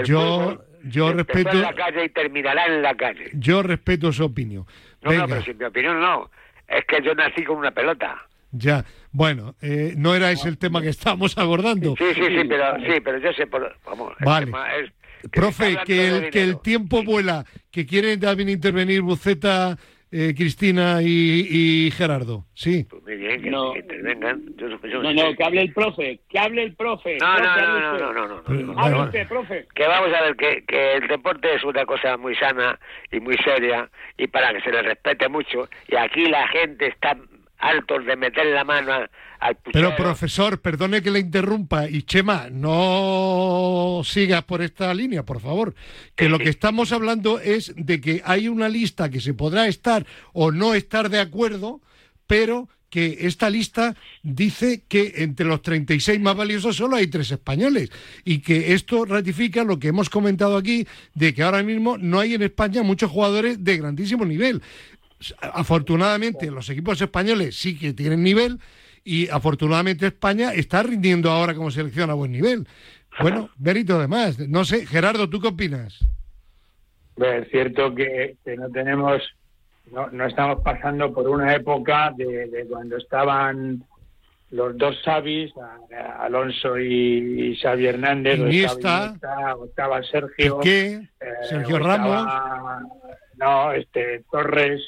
[0.05, 3.29] Yo, yo empezó respeto, en la calle y terminará en la calle.
[3.33, 4.65] yo respeto su opinión.
[5.01, 6.29] No, Venga, no, pero si mi opinión no.
[6.67, 8.17] Es que yo nací con una pelota.
[8.51, 8.85] ya.
[9.13, 11.95] Bueno, eh, no era ese el tema que estábamos abordando.
[11.97, 13.75] Sí, sí, sí, pero, sí, pero yo sé por...
[13.85, 14.45] Vamos, el Vale.
[14.45, 14.91] tema es
[15.21, 19.77] que Profe, que el, que el tiempo vuela, que quieren también intervenir Buceta,
[20.11, 21.47] eh, Cristina y,
[21.87, 22.45] y Gerardo.
[22.53, 22.85] Sí.
[22.89, 23.73] Pues muy bien, que, No.
[23.73, 24.41] que intervengan.
[24.57, 27.17] Yo, yo No, no, que hable el profe, que hable el profe.
[27.19, 29.03] No, Profe, no, no, no, no, no, no, Pero- no, no, Hable no.
[29.05, 29.67] usted, profe.
[29.73, 32.77] Que vamos a ver que, que el deporte es una cosa muy sana
[33.11, 35.69] y muy seria y para que se le respete mucho.
[35.87, 37.17] Y aquí la gente está
[37.61, 39.89] hartos de meter la mano a- al puchero.
[39.89, 45.73] Pero profesor, perdone que le interrumpa y Chema, no sigas por esta línea, por favor.
[46.15, 50.05] Que lo que estamos hablando es de que hay una lista que se podrá estar
[50.33, 51.81] o no estar de acuerdo,
[52.27, 57.89] pero que esta lista dice que entre los 36 más valiosos solo hay tres españoles
[58.25, 62.33] y que esto ratifica lo que hemos comentado aquí de que ahora mismo no hay
[62.33, 64.61] en España muchos jugadores de grandísimo nivel.
[65.41, 68.59] Afortunadamente los equipos españoles sí que tienen nivel
[69.03, 72.67] y afortunadamente España está rindiendo ahora como selección a buen nivel.
[73.21, 74.39] Bueno, mérito además.
[74.39, 75.99] No sé, Gerardo, ¿tú qué opinas?
[77.17, 79.21] Es cierto que, que no tenemos,
[79.91, 83.83] no, no estamos pasando por una época de, de cuando estaban
[84.49, 89.13] los dos Xavis, a- a- Alonso y, y Xavi Hernández, Iniesta.
[89.65, 92.17] Estaba Sergio, Piqué, eh, Sergio Ramos.
[92.17, 92.81] estaba,
[93.37, 94.81] no, este Torres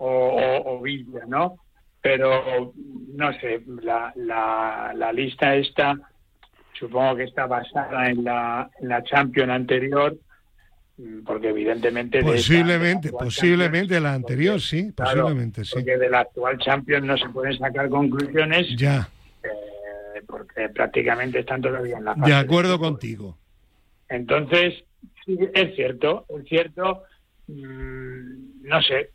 [0.00, 1.56] o, o- o Villa, ¿no?
[2.02, 2.72] Pero
[3.14, 5.94] no sé, la, la, la lista esta
[6.72, 10.16] supongo que está basada en la, en la Champions anterior,
[10.96, 12.18] mm, porque evidentemente...
[12.18, 15.72] de Posiblemente, de la actual posiblemente la anterior, porque- sí, claro, posiblemente, sí.
[15.74, 19.08] Porque de la actual Champions no se pueden sacar conclusiones Ya,
[19.42, 23.36] eh, porque prácticamente están todavía en la fase de acuerdo contigo.
[24.08, 24.82] Entonces,
[25.26, 27.02] sí, es cierto, es cierto,
[27.48, 29.10] mm, no sé,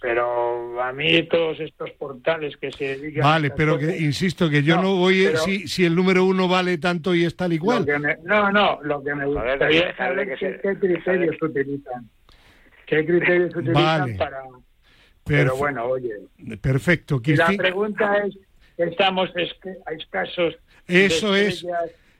[0.00, 3.22] pero a mí todos estos portales que se dedican...
[3.22, 6.24] Vale, pero cosas- que insisto que yo no, No, voy pero- si, si el número
[6.24, 7.84] uno vale tanto y es tal y cual.
[7.84, 11.36] que me- no, no, lo que me gustaría dejarle saber que es se- qué criterios
[11.40, 12.10] utilizan.
[12.86, 14.14] ¿Qué criterios utilizan Vale.
[14.14, 14.42] para...?
[15.24, 16.10] Pero bueno, oye,
[16.60, 17.22] Perfecto.
[17.24, 18.36] y la pregunta es,
[18.76, 20.56] ¿estamos escasos
[20.88, 21.64] Eso de es,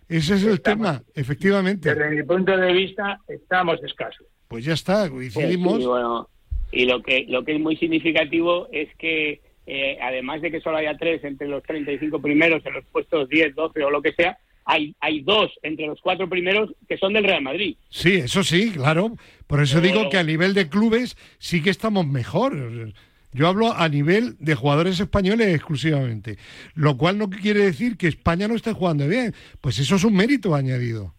[0.08, 1.92] ese es el estamos- tema, efectivamente.
[1.92, 4.24] Desde mi punto de vista, estamos escasos.
[4.46, 5.78] Pues ya está, coincidimos.
[5.78, 6.28] Sí, bueno,
[6.72, 10.78] y lo que, lo que es muy significativo es que, eh, además de que solo
[10.78, 14.38] haya tres entre los 35 primeros, en los puestos 10, 12 o lo que sea,
[14.64, 17.76] hay, hay dos entre los cuatro primeros que son del Real Madrid.
[17.90, 19.16] Sí, eso sí, claro.
[19.46, 22.92] Por eso Pero- digo que a nivel de clubes sí que estamos mejor.
[23.34, 26.36] Yo hablo a nivel de jugadores españoles exclusivamente,
[26.74, 29.34] lo cual no quiere decir que España no esté jugando bien.
[29.60, 31.14] Pues eso es un mérito añadido.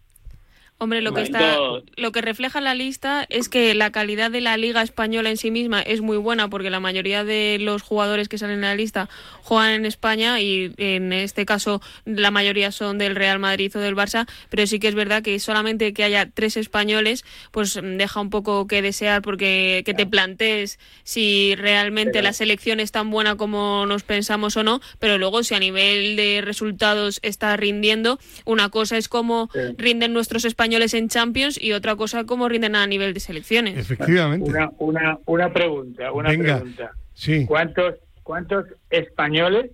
[0.84, 1.56] Hombre, lo que está,
[1.96, 5.50] lo que refleja la lista es que la calidad de la liga española en sí
[5.50, 9.08] misma es muy buena porque la mayoría de los jugadores que salen en la lista
[9.42, 13.96] juegan en España y en este caso la mayoría son del Real Madrid o del
[13.96, 18.30] Barça, pero sí que es verdad que solamente que haya tres españoles pues deja un
[18.30, 23.36] poco que desear porque que te plantees si realmente Pero- la selección es tan buena
[23.36, 28.68] como nos pensamos o no, pero luego si a nivel de resultados está rindiendo, una
[28.68, 29.60] cosa es cómo Sí.
[29.78, 33.76] rinden nuestros españoles en Champions y otra cosa cómo rinden a nivel de selecciones.
[33.78, 34.48] Efectivamente.
[34.50, 36.56] Una, una, una pregunta, una Venga.
[36.56, 36.90] pregunta.
[37.14, 39.70] Sí, ¿Cuántos, ¿Cuántos españoles,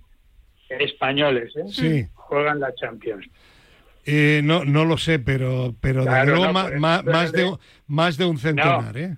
[0.69, 2.07] españoles, eh, sí.
[2.13, 3.25] juegan la Champions?
[4.05, 7.57] Eh, no, no lo sé, pero, pero desde Claro, luego no, pero más, de, de-
[7.87, 9.17] más de un centenar, ¿eh?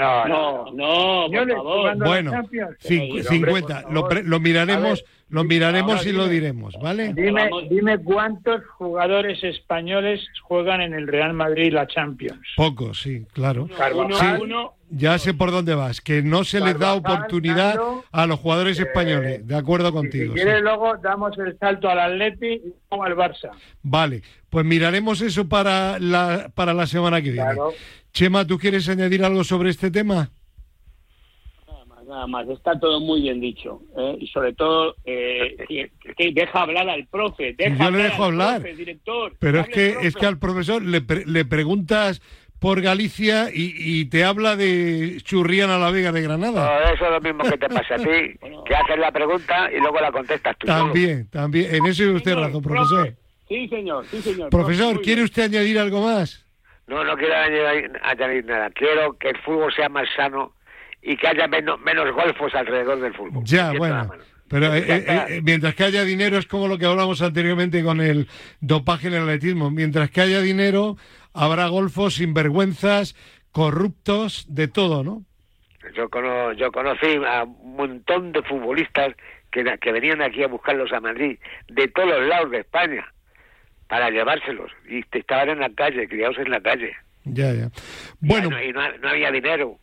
[0.00, 1.96] No, No, no, por favor.
[1.98, 2.76] Bueno, Champions.
[2.80, 3.82] cin- Pero, hombre, 50.
[3.82, 4.08] por Lo, favor.
[4.08, 7.12] pre- lo miraremos, ver, lo miraremos ahora y lo diremos, ¿vale?
[7.14, 12.40] Dime, dime cuántos jugadores españoles juegan en el Real Madrid la Champions.
[12.56, 13.68] Pocos, sí, claro.
[13.76, 18.26] Carvajal, uno, Ya sé por dónde vas, que no se les da oportunidad Nando, a
[18.26, 19.46] los jugadores eh, españoles.
[19.46, 20.32] De acuerdo contigo.
[20.34, 20.44] si sí.
[20.44, 23.50] quieres luego damos el salto al Atleti y luego al Barça.
[23.82, 27.46] Vale, pues miraremos eso para la, para la semana que viene.
[27.46, 27.72] Claro.
[28.12, 30.30] Chema, ¿tú quieres añadir algo sobre este tema?
[31.68, 33.82] Nada más, nada más, está todo muy bien dicho.
[33.96, 34.16] ¿eh?
[34.20, 37.54] Y sobre todo, eh, que, que deja hablar al profe.
[37.56, 38.60] Deja Yo le hablar dejo al hablar.
[38.62, 39.36] profe, director.
[39.38, 40.06] Pero es que, profe.
[40.08, 42.20] es que al profesor le, pre- le preguntas
[42.60, 46.78] por Galicia y, y te habla de Churriana la Vega de Granada.
[46.80, 48.04] No, eso es lo mismo que te pasa a ti,
[48.66, 50.66] que haces la pregunta y luego la contestas tú.
[50.66, 50.84] solo.
[50.84, 51.74] También, también.
[51.74, 52.76] En eso tiene usted Señor, razón, profe.
[52.76, 53.14] profesor.
[53.48, 54.50] Sí, señor, sí, señor.
[54.50, 56.46] Profesor, ¿quiere usted añadir algo más?
[56.86, 58.70] No, no quiero añadir, añadir nada.
[58.70, 60.52] Quiero que el fútbol sea más sano
[61.02, 63.42] y que haya menos, menos golfos alrededor del fútbol.
[63.44, 64.10] Ya, bueno.
[64.48, 68.00] Pero eh, eh, eh, mientras que haya dinero es como lo que hablamos anteriormente con
[68.00, 68.26] el
[68.60, 69.70] dopaje en el atletismo.
[69.70, 70.96] Mientras que haya dinero,
[71.34, 73.16] habrá golfos sinvergüenzas,
[73.52, 75.24] corruptos, de todo, ¿no?
[75.94, 76.08] Yo,
[76.52, 79.14] yo conocí a un montón de futbolistas
[79.50, 83.12] que, que venían aquí a buscarlos a Madrid, de todos los lados de España,
[83.88, 84.70] para llevárselos.
[84.88, 86.94] Y estaban en la calle, criados en la calle.
[87.24, 87.70] Ya, ya.
[88.20, 88.50] Bueno.
[88.62, 89.78] Y no, había dinero.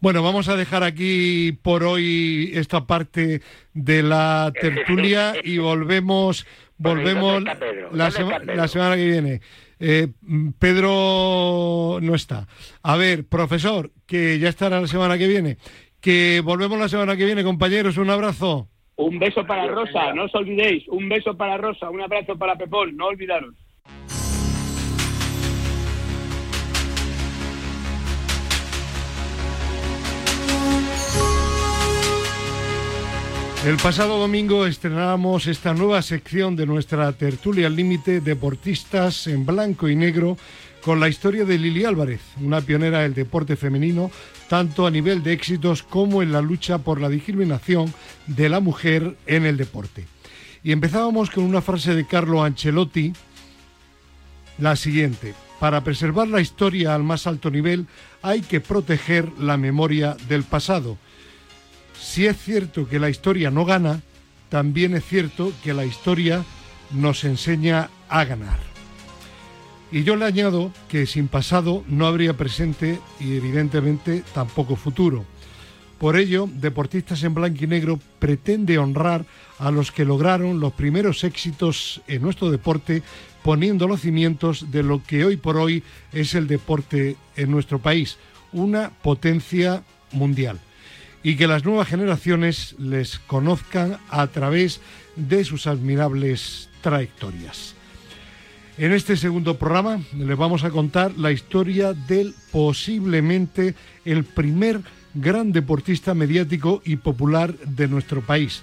[0.00, 7.42] Bueno, vamos a dejar aquí por hoy esta parte de la tertulia y volvemos volvemos
[7.42, 7.54] la,
[7.92, 9.40] la, semana que viene.
[9.80, 10.08] Eh,
[10.58, 12.46] Pedro no está.
[12.82, 15.56] A ver, profesor, que ya estará la semana que viene.
[16.00, 17.96] Que volvemos la semana que viene, compañeros.
[17.96, 18.68] Un abrazo.
[18.96, 20.86] Un beso para Rosa, no os olvidéis.
[20.88, 23.54] Un beso para Rosa, un abrazo para Pepón, no olvidaros.
[33.64, 39.96] El pasado domingo estrenábamos esta nueva sección de nuestra tertulia límite deportistas en blanco y
[39.96, 40.36] negro
[40.82, 44.10] con la historia de Lili Álvarez, una pionera del deporte femenino,
[44.50, 47.90] tanto a nivel de éxitos como en la lucha por la discriminación
[48.26, 50.04] de la mujer en el deporte.
[50.62, 53.14] Y empezábamos con una frase de Carlo Ancelotti,
[54.58, 57.86] la siguiente, para preservar la historia al más alto nivel
[58.20, 60.98] hay que proteger la memoria del pasado
[62.14, 64.00] si es cierto que la historia no gana,
[64.48, 66.44] también es cierto que la historia
[66.92, 68.60] nos enseña a ganar.
[69.90, 75.24] Y yo le añado que sin pasado no habría presente y evidentemente tampoco futuro.
[75.98, 79.26] Por ello, Deportistas en Blanco y Negro pretende honrar
[79.58, 83.02] a los que lograron los primeros éxitos en nuestro deporte,
[83.42, 88.18] poniendo los cimientos de lo que hoy por hoy es el deporte en nuestro país,
[88.52, 90.60] una potencia mundial
[91.24, 94.80] y que las nuevas generaciones les conozcan a través
[95.16, 97.74] de sus admirables trayectorias.
[98.76, 104.82] En este segundo programa les vamos a contar la historia del posiblemente el primer
[105.14, 108.62] gran deportista mediático y popular de nuestro país,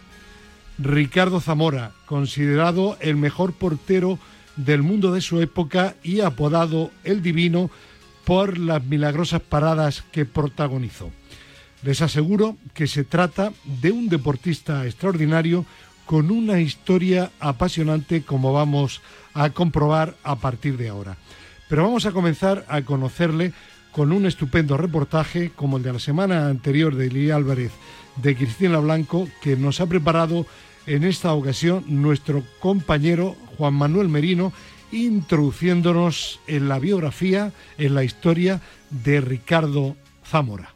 [0.78, 4.20] Ricardo Zamora, considerado el mejor portero
[4.56, 7.72] del mundo de su época y apodado El Divino
[8.26, 11.12] por las milagrosas paradas que protagonizó.
[11.84, 15.66] Les aseguro que se trata de un deportista extraordinario
[16.06, 19.02] con una historia apasionante como vamos
[19.34, 21.18] a comprobar a partir de ahora.
[21.70, 23.54] Pero vamos a comenzar a conocerle
[23.92, 27.72] con un estupendo reportaje como el de la semana anterior de Lili Álvarez
[28.18, 30.46] de Cristina Blanco que nos ha preparado
[30.86, 34.54] en esta ocasión nuestro compañero Juan Manuel Merino
[34.92, 40.71] introduciéndonos en la biografía, en la historia de Ricardo Zamora.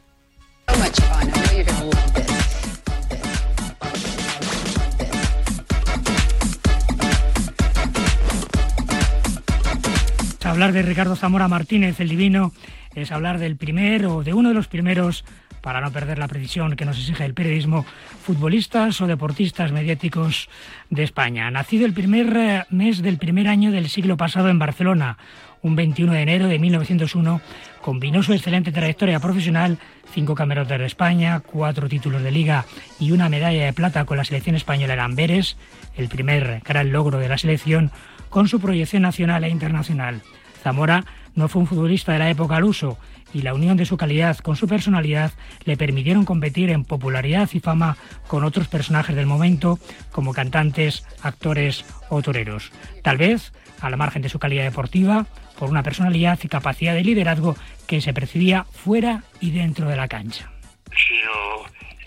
[10.56, 12.50] Hablar de Ricardo Zamora Martínez, el divino,
[12.94, 15.22] es hablar del primer o de uno de los primeros,
[15.66, 17.84] para no perder la precisión que nos exige el periodismo,
[18.22, 20.48] futbolistas o deportistas mediáticos
[20.90, 21.50] de España.
[21.50, 25.18] Nacido el primer eh, mes del primer año del siglo pasado en Barcelona,
[25.62, 27.40] un 21 de enero de 1901,
[27.80, 29.78] combinó su excelente trayectoria profesional,
[30.14, 32.64] cinco campeonatos de España, cuatro títulos de liga
[33.00, 35.56] y una medalla de plata con la selección española en Amberes,
[35.96, 37.90] el primer gran logro de la selección,
[38.28, 40.22] con su proyección nacional e internacional.
[40.62, 41.04] Zamora
[41.34, 42.98] no fue un futbolista de la época al uso
[43.32, 45.32] y la unión de su calidad con su personalidad
[45.64, 47.96] le permitieron competir en popularidad y fama
[48.28, 49.78] con otros personajes del momento
[50.12, 52.72] como cantantes, actores o toreros.
[53.02, 55.26] Tal vez, a la margen de su calidad deportiva,
[55.58, 57.56] por una personalidad y capacidad de liderazgo
[57.86, 60.50] que se percibía fuera y dentro de la cancha.
[60.94, 61.64] Sino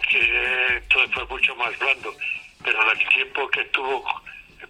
[0.10, 2.14] que todo fue mucho más blando,
[2.64, 4.04] pero el tiempo que estuvo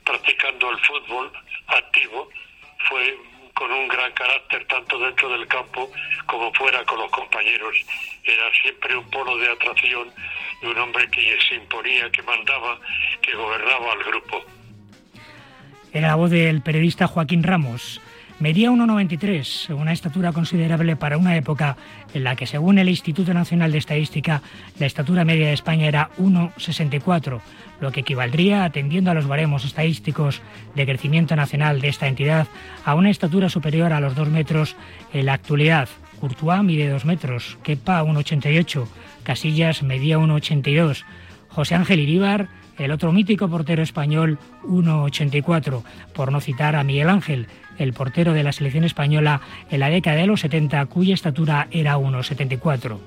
[0.03, 1.31] practicando el fútbol
[1.67, 2.29] activo
[2.89, 3.17] fue
[3.59, 5.91] con un gran carácter tanto dentro del campo
[6.25, 7.75] como fuera con los compañeros.
[8.23, 10.07] Era siempre un polo de atracción
[10.61, 12.79] y un hombre que se imponía, que mandaba,
[13.21, 14.41] que gobernaba al grupo.
[15.91, 17.99] Era la voz del periodista Joaquín Ramos.
[18.39, 21.75] Medía 1,93, una estatura considerable para una época
[22.13, 24.41] en la que, según el Instituto Nacional de Estadística,
[24.79, 27.41] la estatura media de España era 1,64,
[27.79, 30.41] lo que equivaldría, atendiendo a los baremos estadísticos
[30.75, 32.47] de crecimiento nacional de esta entidad,
[32.85, 34.75] a una estatura superior a los 2 metros
[35.13, 35.89] en la actualidad.
[36.19, 38.87] Courtois mide 2 metros, Kepa 1,88,
[39.23, 41.05] Casillas medía 1,82,
[41.49, 42.49] José Ángel Iríbar
[42.79, 45.83] el otro mítico portero español 1,84,
[46.13, 47.47] por no citar a Miguel Ángel,
[47.79, 51.97] el portero de la selección española en la década de los 70, cuya estatura era
[51.97, 52.97] 1,74.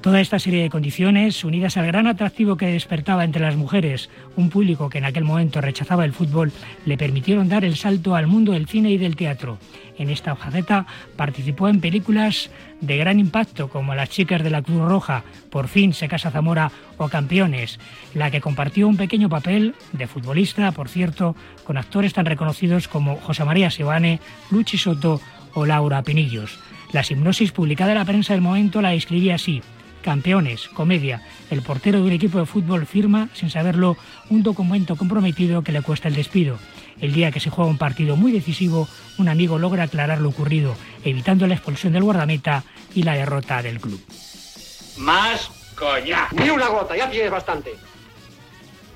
[0.00, 4.48] Toda esta serie de condiciones, unidas al gran atractivo que despertaba entre las mujeres, un
[4.48, 6.52] público que en aquel momento rechazaba el fútbol,
[6.86, 9.58] le permitieron dar el salto al mundo del cine y del teatro.
[9.98, 10.86] En esta hojaceta
[11.16, 12.48] participó en películas
[12.80, 16.70] de gran impacto como Las chicas de la Cruz Roja, Por fin se casa Zamora
[16.96, 17.80] o Campeones,
[18.14, 21.34] la que compartió un pequeño papel de futbolista, por cierto,
[21.64, 24.20] con actores tan reconocidos como José María Sebane,
[24.52, 25.20] Luchi Soto
[25.54, 26.60] o Laura Pinillos.
[26.92, 29.60] La hipnosis publicada en la prensa del momento la describía así.
[30.02, 31.22] Campeones, comedia.
[31.50, 33.96] El portero de un equipo de fútbol firma, sin saberlo,
[34.30, 36.58] un documento comprometido que le cuesta el despido.
[37.00, 38.88] El día que se juega un partido muy decisivo,
[39.18, 43.80] un amigo logra aclarar lo ocurrido, evitando la expulsión del guardameta y la derrota del
[43.80, 44.00] club.
[44.98, 46.32] Más coñac.
[46.32, 47.74] Ni una gota, ya tienes bastante.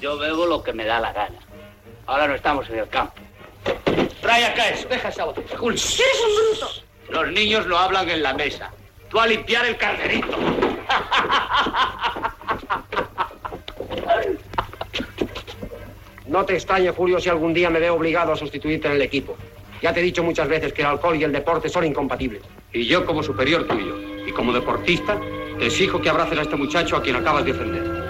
[0.01, 1.39] Yo bebo lo que me da la gana.
[2.07, 3.15] Ahora no estamos en el campo.
[4.21, 4.89] Trae acá eso.
[4.89, 5.47] Deja esa botella.
[5.49, 6.69] ¡Eres un bruto!
[7.11, 8.71] Los niños no hablan en la mesa.
[9.09, 10.39] Tú a limpiar el calderito.
[16.27, 19.37] No te extrañe, Julio, si algún día me veo obligado a sustituirte en el equipo.
[19.83, 22.43] Ya te he dicho muchas veces que el alcohol y el deporte son incompatibles.
[22.73, 25.21] Y yo, como superior tuyo y como deportista,
[25.59, 28.02] te exijo que abraces a este muchacho a quien acabas de ofender.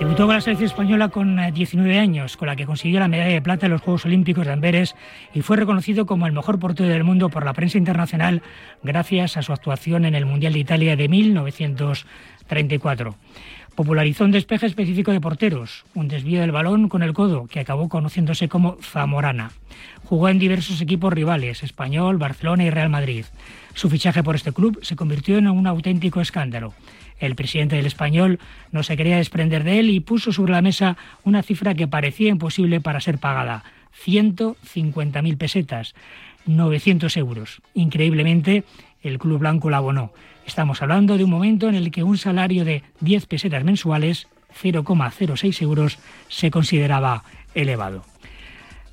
[0.00, 3.42] Debutó con la selección española con 19 años, con la que consiguió la medalla de
[3.42, 4.96] plata en los Juegos Olímpicos de Amberes
[5.34, 8.40] y fue reconocido como el mejor portero del mundo por la prensa internacional
[8.82, 13.14] gracias a su actuación en el Mundial de Italia de 1934.
[13.74, 17.90] Popularizó un despeje específico de porteros, un desvío del balón con el codo, que acabó
[17.90, 19.50] conociéndose como Zamorana.
[20.04, 23.26] Jugó en diversos equipos rivales, Español, Barcelona y Real Madrid.
[23.74, 26.72] Su fichaje por este club se convirtió en un auténtico escándalo.
[27.20, 28.40] El presidente del español
[28.72, 32.30] no se quería desprender de él y puso sobre la mesa una cifra que parecía
[32.30, 33.62] imposible para ser pagada.
[34.04, 35.94] 150.000 pesetas,
[36.46, 37.60] 900 euros.
[37.74, 38.64] Increíblemente,
[39.02, 40.12] el Club Blanco la abonó.
[40.46, 44.28] Estamos hablando de un momento en el que un salario de 10 pesetas mensuales,
[44.62, 45.98] 0,06 euros,
[46.28, 48.04] se consideraba elevado.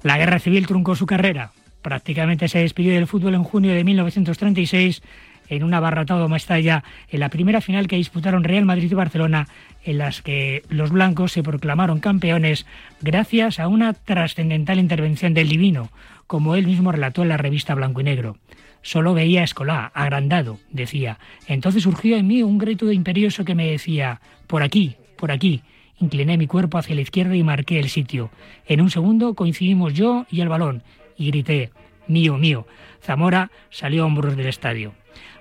[0.04, 1.52] La guerra civil truncó su carrera.
[1.82, 5.02] Prácticamente se despidió del fútbol en junio de 1936
[5.50, 9.48] en un abarrotado Mestalla en la primera final que disputaron Real Madrid y Barcelona,
[9.84, 12.66] en las que los blancos se proclamaron campeones
[13.02, 15.90] gracias a una trascendental intervención del Divino,
[16.28, 18.38] como él mismo relató en la revista Blanco y Negro.
[18.82, 21.20] Solo veía a Escolá, agrandado, decía.
[21.48, 25.62] Entonces surgió en mí un grito imperioso que me decía, por aquí, por aquí.
[26.00, 28.30] Incliné mi cuerpo hacia la izquierda y marqué el sitio.
[28.68, 30.84] En un segundo coincidimos yo y el balón,
[31.18, 31.72] y grité,
[32.08, 32.68] mío, mío.
[33.02, 34.94] Zamora salió a hombros del estadio.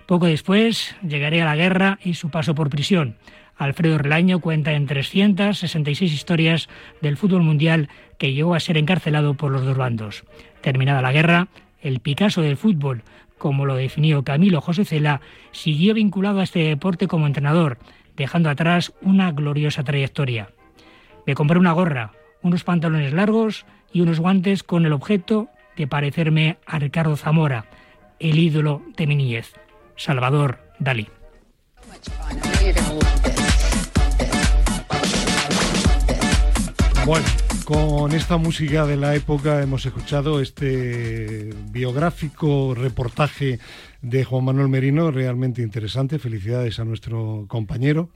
[0.07, 3.17] Poco después llegaré a la guerra y su paso por prisión.
[3.57, 6.69] Alfredo Relaño cuenta en 366 historias
[7.01, 7.89] del fútbol mundial
[8.19, 10.25] que llegó a ser encarcelado por los dos bandos.
[10.61, 11.49] Terminada la guerra,
[11.81, 13.03] el Picasso del fútbol,
[13.37, 17.79] como lo definió Camilo José Cela, siguió vinculado a este deporte como entrenador,
[18.17, 20.51] dejando atrás una gloriosa trayectoria.
[21.27, 26.59] Me compré una gorra, unos pantalones largos y unos guantes con el objeto de parecerme
[26.65, 27.67] a Ricardo Zamora,
[28.21, 29.55] el ídolo de mi niñez.
[29.97, 31.09] Salvador Dalí.
[37.05, 37.27] Bueno,
[37.65, 43.61] con esta música de la época hemos escuchado este biográfico reportaje
[44.03, 46.19] de Juan Manuel Merino, realmente interesante.
[46.19, 48.11] Felicidades a nuestro compañero.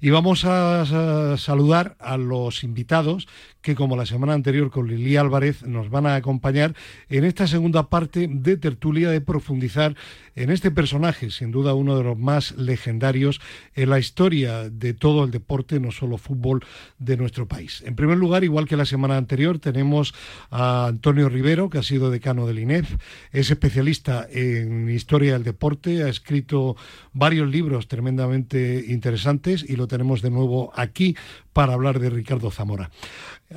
[0.00, 3.28] Y vamos a, saludar a los invitados
[3.60, 6.74] que, como la semana anterior con Lili Álvarez, nos van a acompañar
[7.08, 9.96] en esta segunda parte de tertulia de profundizar
[10.36, 13.40] en este personaje, sin duda uno de los más legendarios
[13.74, 16.64] en la historia de todo el deporte, no solo fútbol,
[16.98, 17.82] de nuestro país.
[17.84, 20.14] En primer lugar, igual que la semana anterior, tenemos
[20.50, 22.96] a Antonio Rivero, que ha sido decano del INEF,
[23.32, 26.76] es especialista en historia del deporte, ha escrito
[27.12, 31.16] varios libros tremendamente interesantes y lo tenemos de nuevo aquí
[31.52, 32.90] para hablar de Ricardo Zamora.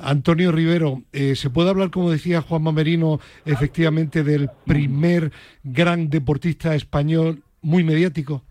[0.00, 5.30] Antonio Rivero, eh, ¿se puede hablar, como decía Juan Mamerino, efectivamente del primer
[5.62, 8.42] gran deportista español muy mediático?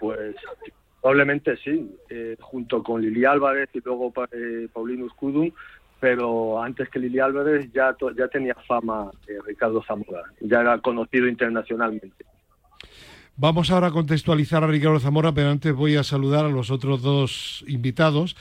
[0.00, 0.34] Pues
[1.00, 5.52] probablemente sí, eh, junto con Lili Álvarez y luego eh, Paulino Scudum,
[6.00, 7.94] pero antes que Lili Álvarez ya,
[8.28, 9.10] tenía fama
[9.46, 12.24] Ricardo Zamora, ya era conocido internacionalmente.
[13.38, 17.02] Vamos ahora a contextualizar a Ricardo Zamora, pero antes voy a saludar a los otros
[17.02, 18.34] dos invitados.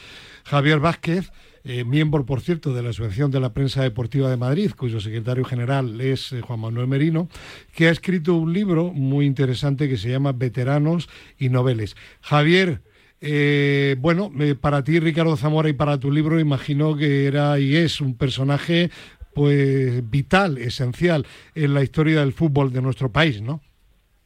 [0.45, 1.33] Javier Vázquez,
[1.65, 5.43] eh, miembro, por cierto, de la Asociación de la Prensa Deportiva de Madrid, cuyo secretario
[5.43, 7.27] general es eh, Juan Manuel Merino,
[7.75, 11.97] que ha escrito un libro muy interesante que se llama Veteranos y Noveles.
[12.21, 12.81] Javier,
[13.21, 17.75] Eh, bueno, eh, para ti, Ricardo Zamora, y para tu libro, imagino que era y
[17.75, 18.89] es un personaje
[19.33, 23.61] pues vital, esencial en la historia del fútbol de nuestro país, ¿no?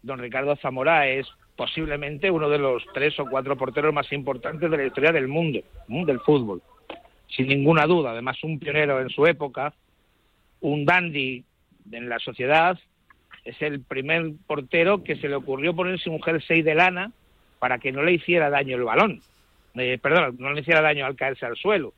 [0.03, 4.77] Don Ricardo Zamora es posiblemente uno de los tres o cuatro porteros más importantes de
[4.77, 6.61] la historia del mundo, del fútbol.
[7.27, 9.73] Sin ninguna duda, además un pionero en su época,
[10.61, 11.43] un dandy
[11.91, 12.77] en la sociedad,
[13.43, 17.11] es el primer portero que se le ocurrió ponerse un jersey de lana
[17.59, 19.21] para que no le hiciera daño el balón,
[19.75, 21.93] eh, perdón, no le hiciera daño al caerse al suelo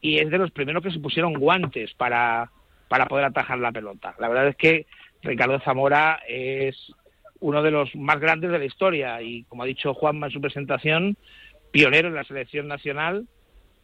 [0.00, 2.50] y es de los primeros que se pusieron guantes para,
[2.88, 4.14] para poder atajar la pelota.
[4.18, 4.86] La verdad es que
[5.22, 6.92] Ricardo Zamora es
[7.40, 10.40] uno de los más grandes de la historia y, como ha dicho Juanma en su
[10.40, 11.16] presentación,
[11.70, 13.26] pionero en la selección nacional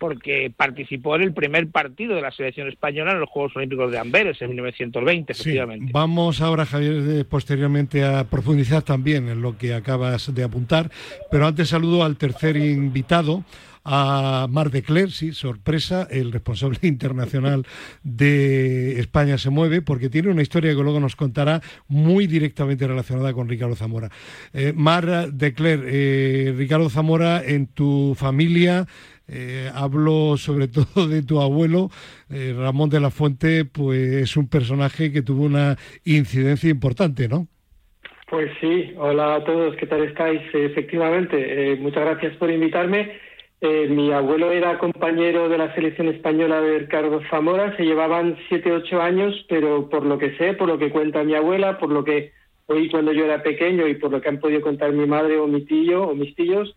[0.03, 4.01] porque participó en el primer partido de la selección española en los Juegos Olímpicos de
[4.01, 5.93] Amberes en 1920, efectivamente.
[5.93, 10.91] Vamos ahora, Javier, posteriormente a profundizar también en lo que acabas de apuntar,
[11.31, 13.45] pero antes saludo al tercer invitado,
[13.85, 17.67] a Mar de Cler, sí, sorpresa, el responsable internacional
[18.03, 23.33] de España se mueve, porque tiene una historia que luego nos contará muy directamente relacionada
[23.33, 24.11] con Ricardo Zamora.
[24.53, 28.87] Eh, Mar de Cler, eh, Ricardo Zamora, en tu familia,
[29.29, 31.91] eh, hablo sobre todo de tu abuelo,
[32.29, 37.47] Ramón de la Fuente, pues es un personaje que tuvo una incidencia importante, ¿no?
[38.31, 40.41] Pues sí, hola a todos, ¿qué tal estáis?
[40.55, 43.13] Efectivamente, muchas gracias por invitarme.
[43.65, 48.73] Eh, mi abuelo era compañero de la selección española de Ricardo Zamora, se llevaban siete,
[48.73, 52.03] ocho años, pero por lo que sé, por lo que cuenta mi abuela, por lo
[52.03, 52.33] que
[52.67, 55.47] oí cuando yo era pequeño y por lo que han podido contar mi madre o
[55.47, 56.75] mi tío o mis tíos,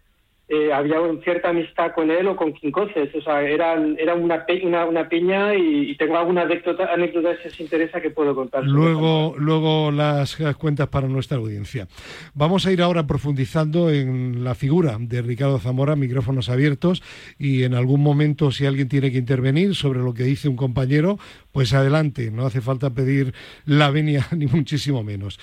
[0.48, 4.86] eh, había cierta amistad con él o con Quincoces, o sea, eran, era una, una,
[4.86, 8.64] una piña y, tengo alguna anécdota, anécdota si os interesa que puedo contar.
[8.64, 11.88] Luego, luego las cuentas para nuestra audiencia.
[12.34, 17.02] Vamos a ir ahora profundizando en la figura de Ricardo Zamora, micrófonos abiertos,
[17.39, 21.18] y en algún momento si alguien tiene que intervenir sobre lo que dice un compañero,
[21.52, 23.34] pues adelante, no hace falta pedir
[23.66, 25.39] la venia ni muchísimo menos.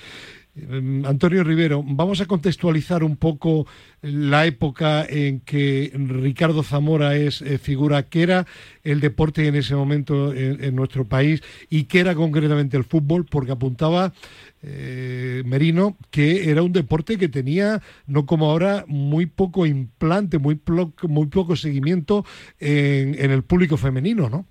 [0.55, 3.65] Em, Antonio Rivero, vamos a contextualizar un poco
[4.03, 8.45] la época en que Ricardo Zamora es eh, figura, qué era
[8.83, 13.51] el deporte en ese momento en, nuestro país y qué era concretamente el fútbol, porque
[13.51, 14.13] apuntaba
[14.61, 20.59] eh, Merino que era un deporte que tenía, no como ahora, muy poco implante, muy,
[21.07, 22.25] muy poco seguimiento
[22.59, 24.45] en, en el público femenino, ¿no?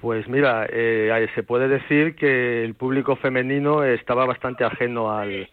[0.00, 5.48] Pues mira, eh, se puede decir que el público femenino estaba bastante ajeno al,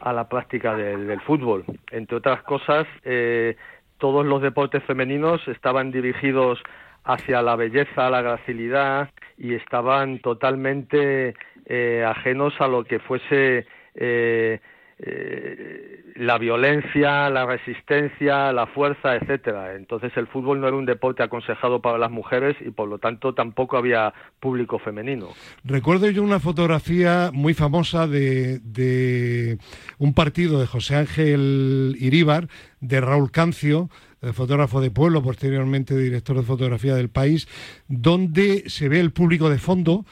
[0.00, 1.64] a la práctica del, fútbol.
[1.90, 3.56] Entre otras cosas, eh,
[3.98, 6.60] todos los deportes femeninos estaban dirigidos
[7.04, 11.34] hacia la belleza, la gracilidad y estaban totalmente
[11.66, 14.60] eh, ajenos a lo que fuese eh,
[14.98, 19.74] la violencia, la resistencia, la fuerza, etcétera.
[19.74, 23.34] Entonces el fútbol no era un deporte aconsejado para las mujeres y por lo tanto
[23.34, 25.28] tampoco había público femenino.
[25.64, 29.58] Recuerdo yo una fotografía muy famosa de, de
[29.98, 32.48] un partido de José Ángel Iríbar,
[32.80, 33.88] de Raúl Cancio,
[34.32, 37.48] fotógrafo de pueblo, posteriormente director de fotografía del país,
[37.88, 40.04] donde se ve el público de fondo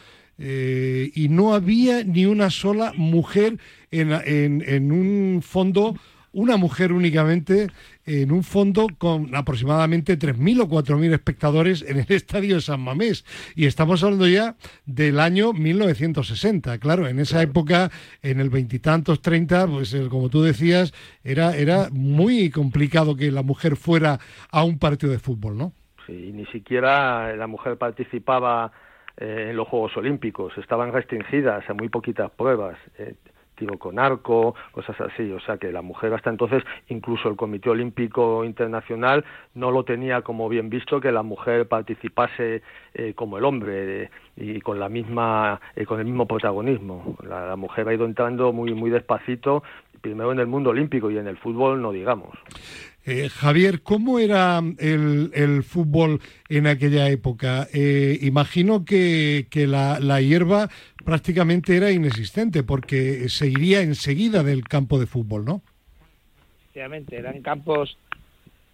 [0.43, 3.59] eh, y no había ni una sola mujer
[3.91, 4.11] en,
[4.67, 5.95] en, un fondo,
[6.33, 7.69] una mujer únicamente
[8.07, 13.27] en un fondo con aproximadamente 3.000 o 4.000 espectadores en el estadio de San Mamés.
[13.55, 16.79] Y estamos hablando ya del año 1960.
[16.79, 17.91] Claro, en esa época,
[18.23, 23.43] en el veintitantos, 30, pues eh, como tú decías, era, era muy complicado que la
[23.43, 24.19] mujer fuera
[24.51, 25.75] a un partido de fútbol, ¿no?
[26.07, 28.73] Sí, ni siquiera la mujer participaba
[29.21, 30.57] eh, en los Juegos Olímpicos.
[30.57, 32.79] Estaban restringidas a muy poquitas pruebas.
[32.99, 33.15] Eh,
[33.55, 35.31] tiro con arco, cosas así.
[35.31, 39.23] O sea que la mujer hasta entonces, incluso el Comité Olímpico Internacional
[39.55, 42.63] no lo tenía como bien visto que la mujer participase
[42.95, 47.17] eh, como el hombre y con la misma, con el mismo protagonismo.
[47.23, 49.63] La, la, mujer ha ido entrando muy muy despacito,
[50.01, 52.39] primero en el mundo olímpico y en el fútbol no digamos.
[53.11, 57.67] Eh, Javier, ¿cómo era el, fútbol en aquella época?
[57.75, 60.69] Eh, imagino que, la, hierba
[61.05, 65.61] prácticamente era inexistente porque se iría enseguida del campo de fútbol, ¿no?
[66.61, 67.99] Efectivamente, eran campos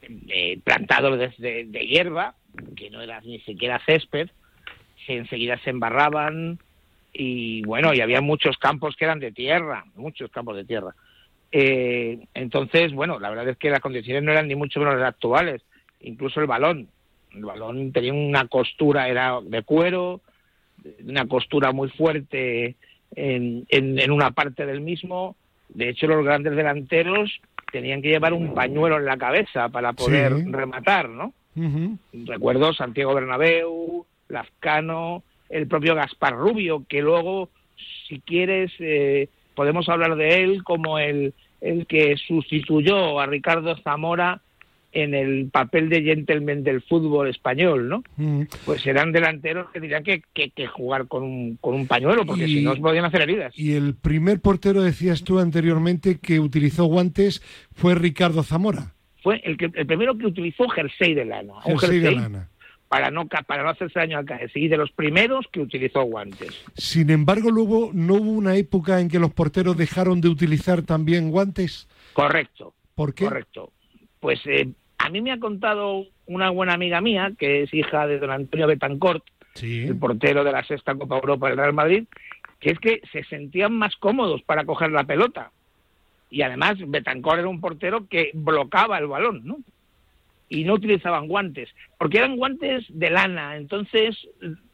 [0.02, 2.34] eh, plantados de, de, hierba,
[2.76, 4.28] que no era ni siquiera césped,
[5.06, 6.58] que enseguida se embarraban
[7.14, 10.94] y bueno, y había muchos campos que eran de tierra, muchos campos de tierra.
[11.58, 15.08] Eh, entonces, bueno, la verdad es que las condiciones no eran ni mucho menos las
[15.08, 15.62] actuales.
[16.00, 16.86] Incluso el balón.
[17.34, 20.20] El balón tenía una costura, era de cuero,
[21.02, 22.76] una costura muy fuerte
[23.14, 25.34] en, en, una parte del mismo.
[25.70, 27.40] De hecho, los grandes delanteros
[27.72, 30.44] tenían que llevar un pañuelo en la cabeza para poder Sí.
[30.50, 31.32] rematar, ¿no?
[31.56, 31.96] Ujú.
[32.26, 37.48] Recuerdo Santiago Bernabéu, Lazcano, el propio Gaspar Rubio, que luego,
[38.08, 44.40] si quieres, eh, podemos hablar de él como el, el que sustituyó a Ricardo Zamora
[44.92, 48.02] en el papel de gentleman del fútbol español, ¿no?
[48.16, 48.42] Mm.
[48.64, 52.46] Pues eran delanteros que tenían que, que- que jugar con un, con un pañuelo, porque
[52.46, 53.52] Y- si no se podían hacer heridas.
[53.58, 57.42] Y el primer portero, decías tú anteriormente, que utilizó guantes
[57.74, 58.94] fue Ricardo Zamora.
[59.22, 61.54] Fue el, que, el primero que utilizó jersey de lana.
[61.66, 62.48] un Jersey de lana.
[62.96, 64.26] Para no, para no hacerse daño al.
[64.54, 66.64] Y de los primeros que utilizó guantes.
[66.78, 71.30] Sin embargo, luego no hubo una época en que los porteros dejaron de utilizar también
[71.30, 71.88] guantes.
[72.14, 72.72] Correcto.
[72.94, 73.24] ¿Por qué?
[73.24, 73.70] Correcto.
[74.18, 78.18] Pues eh, a mí me ha contado una buena amiga mía, que es hija de
[78.18, 79.22] don Antonio Betancourt,
[79.60, 82.04] el portero de la sexta Copa Europa del Real Madrid,
[82.60, 85.52] que es que se sentían más cómodos para coger la pelota.
[86.30, 89.58] Y además Betancourt era un portero que bloqueaba el balón, ¿no?
[90.48, 91.68] Y no utilizaban guantes,
[91.98, 94.16] porque eran guantes de lana, entonces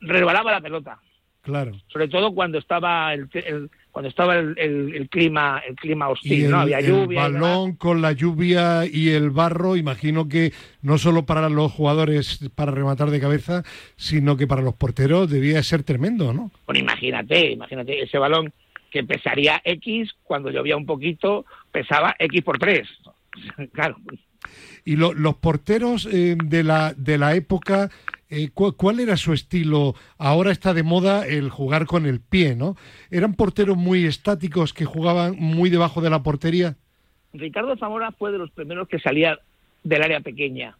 [0.00, 0.98] resbalaba la pelota
[1.42, 1.72] Claro.
[1.88, 6.12] sobre todo cuando estaba el, el- cuando estaba el, el- el clima el clima Y
[6.12, 7.40] hostil el, no había el lluvia y demás.
[7.42, 10.52] balón con la lluvia y el barro, imagino que
[10.82, 13.64] no solo para los jugadores para rematar de cabeza,
[13.96, 16.52] sino que para los porteros debía ser tremendo, ¿no?
[16.64, 18.52] Bueno, imagínate imagínate ese balón
[18.92, 22.86] que pesaría X cuando llovía un poquito pesaba X por 3
[23.72, 23.96] claro
[24.84, 27.90] Y lo- los porteros eh, de, la, de la época,
[28.28, 29.94] eh, cu- ¿cuál era su estilo?
[30.18, 32.76] Ahora está de moda el jugar con el pie, ¿no?
[33.10, 36.76] ¿Eran porteros muy estáticos que jugaban muy debajo de la portería?
[37.32, 39.38] Ricardo Zamora fue de los primeros que salía
[39.84, 40.76] del área pequeña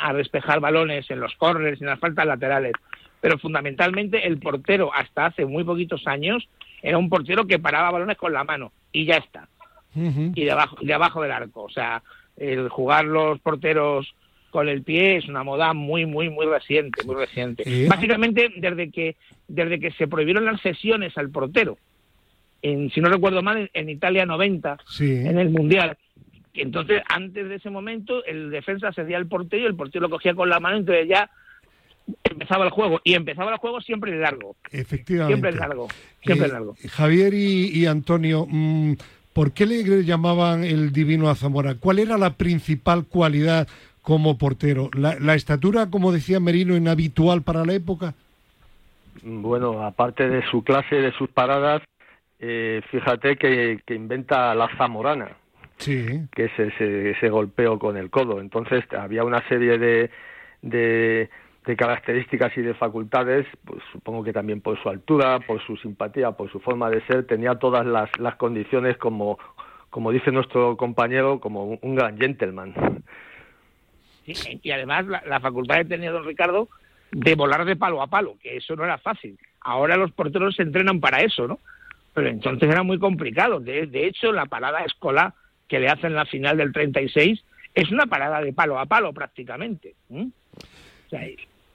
[0.00, 2.72] a despejar balones en los corners y en las faltas laterales.
[3.20, 6.48] Pero fundamentalmente el portero, hasta hace muy poquitos años,
[6.82, 9.48] era un portero que paraba balones con la mano y ya está.
[9.94, 11.62] Y de abajo, de abajo del arco.
[11.64, 12.02] O sea,
[12.36, 14.14] el jugar los porteros
[14.50, 17.86] con el pie es una moda muy, muy, muy reciente, muy reciente.
[17.88, 19.16] Básicamente desde que,
[19.48, 21.78] desde que se prohibieron las sesiones al portero.
[22.60, 25.10] En, si no recuerdo mal, en, en Italia 90, Sí.
[25.10, 25.96] en el Mundial.
[26.54, 30.34] Entonces, antes de ese momento, el defensa cedía al portero y el portero lo cogía
[30.34, 31.30] con la mano, entonces ya
[32.24, 33.00] empezaba el juego.
[33.04, 34.54] Y empezaba el juego siempre largo.
[34.70, 35.34] Efectivamente.
[35.34, 35.88] Siempre largo.
[36.22, 36.76] Siempre Eh, largo.
[36.90, 38.92] Javier y, y Antonio, mm,
[39.32, 41.74] ¿por qué le llamaban el divino a Zamora?
[41.74, 43.68] ¿Cuál era la principal cualidad
[44.02, 44.90] como portero?
[44.94, 48.14] ¿La, la estatura, como decía Merino, inhabitual para la época?
[49.22, 51.82] Bueno, aparte de su clase, de sus paradas,
[52.40, 55.36] eh, fíjate que, que inventa la zamorana,
[55.78, 56.06] Sí.
[56.34, 58.40] que es ese, ese golpeo con el codo.
[58.40, 60.10] Entonces había una serie de,
[60.62, 61.28] de,
[61.64, 66.32] de características y de facultades, pues supongo que también por su altura, por su simpatía,
[66.32, 69.38] por su forma de ser, tenía todas las, las condiciones como,
[69.90, 72.74] como dice nuestro compañero, como un, gran gentleman.
[74.26, 76.68] Y además la, facultad que tenía don Ricardo
[77.12, 79.38] de volar de palo a palo, que eso no era fácil.
[79.60, 81.60] Ahora los porteros se entrenan para eso, ¿no?
[82.14, 83.60] Pero entonces era muy complicado.
[83.60, 85.34] De, de hecho, la parada escolar
[85.68, 87.42] que le hacen en la final del 36
[87.74, 89.94] es una parada de palo a palo prácticamente.
[90.10, 90.30] O
[91.08, 91.20] sea,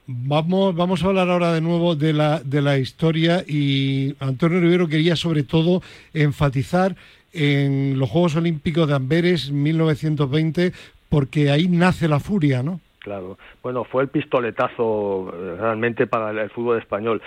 [0.10, 4.88] Vamos, vamos a hablar ahora de nuevo de la, de la historia y Antonio Rivero
[4.88, 5.82] quería sobre todo
[6.14, 6.96] enfatizar
[7.34, 10.72] en los Juegos Olímpicos de Amberes 1920
[11.10, 12.80] porque ahí nace la furia, ¿no?
[13.00, 13.38] Claro.
[13.62, 17.22] Bueno, fue el pistoletazo eh, realmente para el, el fútbol español.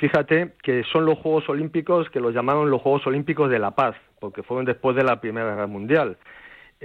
[0.00, 3.94] Fíjate que son los Juegos Olímpicos que los llamaron los Juegos Olímpicos de la Paz,
[4.18, 6.16] porque fueron después de la Primera Guerra Mundial.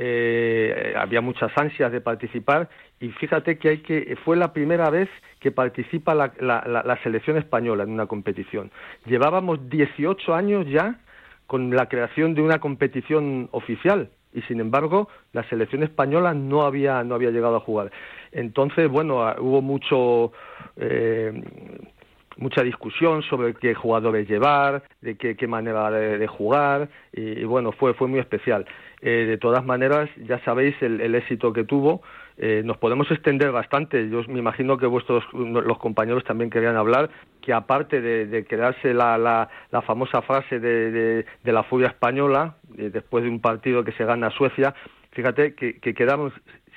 [0.02, 2.70] Eh, había muchas ansias de participar
[3.02, 5.10] y fíjate que hay que fue la primera vez
[5.42, 8.72] que participa la, la- la- la selección española en una competición.
[9.06, 11.02] Llevábamos 18 años ya
[11.48, 17.04] con la creación de una competición oficial y sin embargo la selección española no había
[17.04, 17.92] no había llegado a jugar.
[18.32, 20.32] Entonces, bueno, ah, hubo mucho
[20.78, 21.34] eh,
[22.38, 27.74] mucha discusión sobre qué jugadores llevar, de qué, qué manera de, jugar, y, y bueno,
[27.74, 28.66] fue, fue muy especial.
[29.02, 32.02] Eh, de todas maneras, ya sabéis el, el éxito que tuvo.
[32.38, 34.10] Eh, nos podemos extender bastante.
[34.10, 37.10] Yo me imagino que vuestros los compañeros también querían hablar
[37.42, 42.56] que aparte de, crearse la, la, la famosa frase de, de, de la furia española,
[42.78, 44.74] eh, después de un partido que se gana a Suecia,
[45.12, 46.32] fíjate que, que quedamos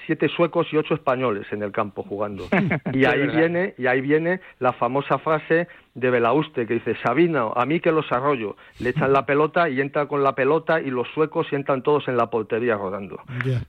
[0.06, 2.46] siete suecos y ocho españoles en el campo jugando.
[2.92, 7.64] Y ahí viene, y ahí viene la famosa frase de Belauste que dice Sabino, a
[7.66, 8.56] mí que los arroyo.
[8.78, 12.16] Le echan la pelota y entra con la pelota y los suecos entran todos en
[12.16, 13.20] la portería rodando.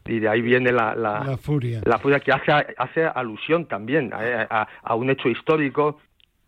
[0.05, 1.81] Y de ahí viene la, la, La furia.
[1.85, 5.99] la furia que hace, hace alusión también a, a- a un hecho histórico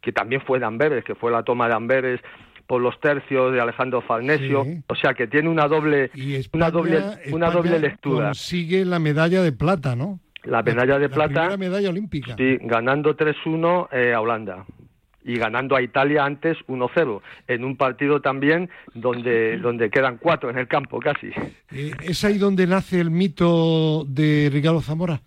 [0.01, 2.21] que también fue de Amberes, que fue la toma de Amberes
[2.67, 6.11] por los tercios de Alejandro Farnesio, o sea que tiene una doble,
[6.53, 8.27] una doble, una doble lectura.
[8.27, 10.19] Consigue la medalla de plata, ¿no?
[10.43, 11.41] La medalla de la plata.
[11.41, 12.35] primera medalla olímpica.
[12.37, 14.65] Sí, ganando 3-1 eh, a Holanda
[15.23, 20.57] y ganando a Italia antes 1-0 en un partido también donde donde quedan cuatro en
[20.59, 21.31] el campo casi.
[21.71, 25.21] Eh, ¿Es ahí donde nace el mito de Ricardo Zamora?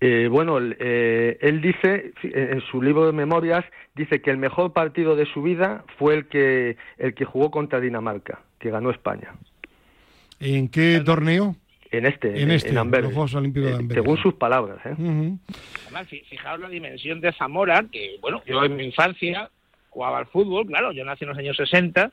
[0.00, 3.64] Eh, bueno, eh, él dice en su libro de memorias
[3.96, 7.80] dice que el mejor partido de su vida fue el que el que jugó contra
[7.80, 9.34] Dinamarca, que ganó España.
[10.40, 11.56] ¿En qué torneo?
[11.90, 13.06] En este, En este, Amberes.
[13.06, 14.02] los Juegos Olímpicos de Eh, Amberes.
[14.04, 14.94] Según sus palabras, ¿eh?
[15.86, 19.50] Además, fi- fijaos la dimensión de Zamora, que, bueno, yo en mi infancia
[19.88, 22.12] jugaba al fútbol, claro, yo nací en los años 60,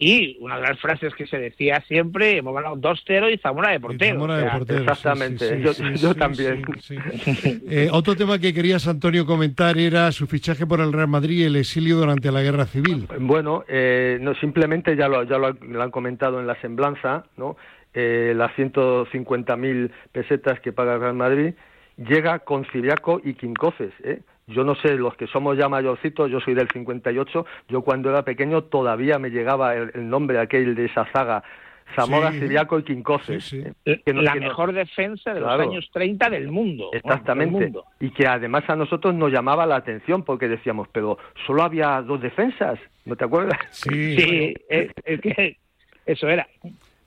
[0.00, 3.78] y una de las frases que se decía siempre, hemos ganado 2-0 y Zamora de
[3.78, 4.14] portero.
[4.14, 6.62] Zamora de portero, exactamente, sí, sí, yo- sí, yo sí, también.
[6.80, 6.96] sí,
[7.34, 7.62] sí.
[7.68, 11.44] Eh, otro tema que querías, Antonio, comentar era su fichaje por el Real Madrid y
[11.44, 13.06] el exilio durante la Guerra Civil.
[13.20, 17.56] Bueno, eh, no, simplemente ya lo, ya lo, lo han comentado en la semblanza, ¿no?
[17.92, 21.54] Eh, las 150.000 pesetas que paga el Real Madrid,
[21.98, 24.20] llega con Ciriaco y Quincoces, ¿eh?
[24.50, 28.22] Yo no sé, los que somos ya mayorcitos, yo soy del 58, yo cuando era
[28.24, 31.42] pequeño todavía me llegaba el, el nombre aquel de esa saga,
[31.96, 32.38] Zamora, Sí.
[32.38, 33.52] Ciriaco y Quincoces.
[33.52, 33.72] ¿eh?
[34.06, 35.58] Que no- la que no- mejor defensa de Claro.
[35.64, 36.88] los años 30 del mundo.
[36.92, 37.52] del Exactamente.
[37.64, 37.84] mundo.
[37.98, 42.20] Y que además a nosotros nos llamaba la atención porque decíamos, pero solo había dos
[42.20, 43.58] defensas, ¿no te acuerdas?
[43.72, 45.56] Sí, es, es que
[46.06, 46.46] eso era.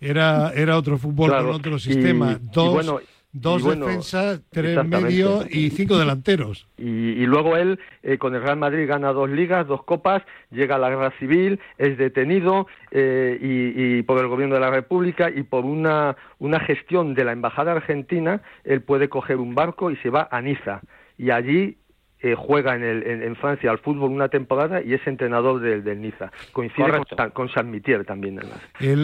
[0.02, 2.34] Era, era otro fútbol Claro, con otro y- sistema.
[2.34, 3.00] y dos bueno,
[3.34, 5.07] dos y bueno, defensas, tres exactamente.
[5.07, 6.67] medio y cinco delanteros.
[6.77, 10.75] Y, y luego él eh, con el Real Madrid gana dos ligas, dos copas, llega
[10.75, 15.29] a la guerra civil, es detenido eh, y, y por el gobierno de la República
[15.29, 19.97] y por una, una gestión de la embajada argentina, él puede coger un barco y
[19.97, 20.81] se va a Niza
[21.17, 21.77] y allí
[22.24, 25.84] eh, juega en, el, en, en Francia al fútbol una temporada y es entrenador del,
[25.84, 26.32] del Niza.
[26.53, 27.34] Coincide con, Correcto.
[27.34, 28.39] Con San Mitier también.
[28.39, 28.59] además.
[28.80, 29.03] El-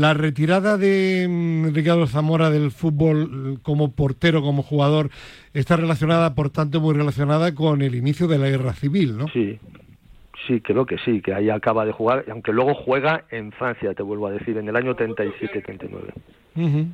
[0.00, 5.10] la retirada de mm, Ricardo Zamora del fútbol mm, como portero, como jugador,
[5.52, 9.26] está relacionada, por tanto, muy relacionada con el inicio de la guerra civil, ¿no?
[9.28, 9.58] Sí,
[10.46, 14.02] sí, creo que sí, que ahí acaba de jugar, aunque luego juega en Francia, te
[14.02, 16.12] vuelvo a decir, en el año 37-39.
[16.56, 16.78] Ujú.
[16.78, 16.88] Eh,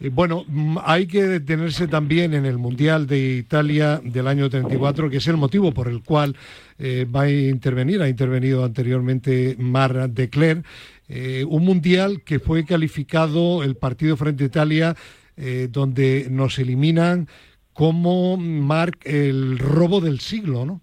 [0.00, 5.16] Bueno, mm, hay que detenerse también en el Mundial de Italia del año 34, que
[5.16, 6.36] es el motivo por el cual
[6.78, 10.62] eh, va a intervenir, ha intervenido anteriormente Mar de Cler,
[11.08, 14.94] eh, un Mundial que fue calificado el partido frente a Italia,
[15.36, 17.26] eh, donde nos eliminan
[17.72, 20.80] como Marc el robo del siglo, ¿no?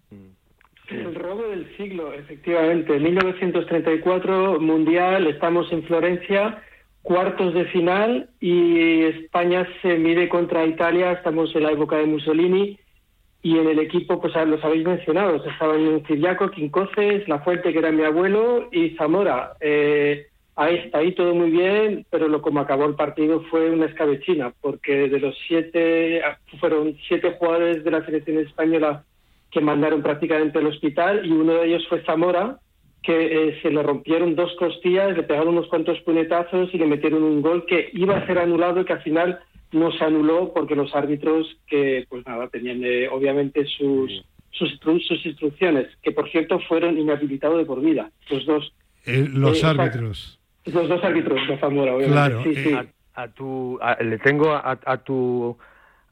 [0.90, 3.00] El robo del siglo, efectivamente.
[3.00, 6.62] 1934, Mundial, estamos en Florencia,
[7.06, 12.80] cuartos de final y España se mide contra Italia, estamos en la época de Mussolini
[13.44, 17.92] y en el equipo, pues los habéis mencionado, estaban Ciriaco, Quincoces, La Fuente, que era
[17.92, 19.52] mi abuelo, y Zamora.
[19.60, 20.26] Eh,
[20.56, 24.52] ahí está ahí todo muy bien, pero lo como acabó el partido fue una escabechina,
[24.60, 26.24] porque de los siete,
[26.60, 29.04] fueron siete jugadores de la selección española
[29.52, 32.58] que mandaron prácticamente al hospital y uno de ellos fue Zamora,
[33.06, 37.24] que eh, se le rompieron dos costillas, le pegaron unos cuantos puñetazos y le metieron
[37.24, 39.40] un gol que iba a ser anulado y que al final
[39.72, 45.02] no se anuló porque los árbitros que pues nada tenían eh, obviamente sus sus, instru-
[45.06, 48.74] sus instrucciones que por cierto fueron inhabilitados de por vida los dos
[49.06, 50.40] Eh, los Eh, árbitros.
[50.66, 52.74] los dos árbitros de Zamora obviamente Claro, sí, sí.
[52.74, 52.86] A,
[53.24, 55.58] a tu, a- le tengo a, a tu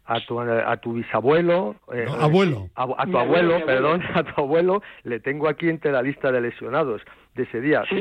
[0.05, 2.69] a tu a tu bisabuelo eh, No, abuelo.
[2.75, 6.41] a, a tu abuelo, perdón a tu abuelo le tengo aquí entre la lista de
[6.41, 7.01] lesionados
[7.35, 7.95] de ese día Sí,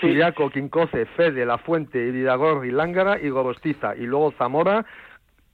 [0.00, 4.84] Siriaco Quincoce Fede La Fuente Iridagorri Lángara y Gorostiza y luego Zamora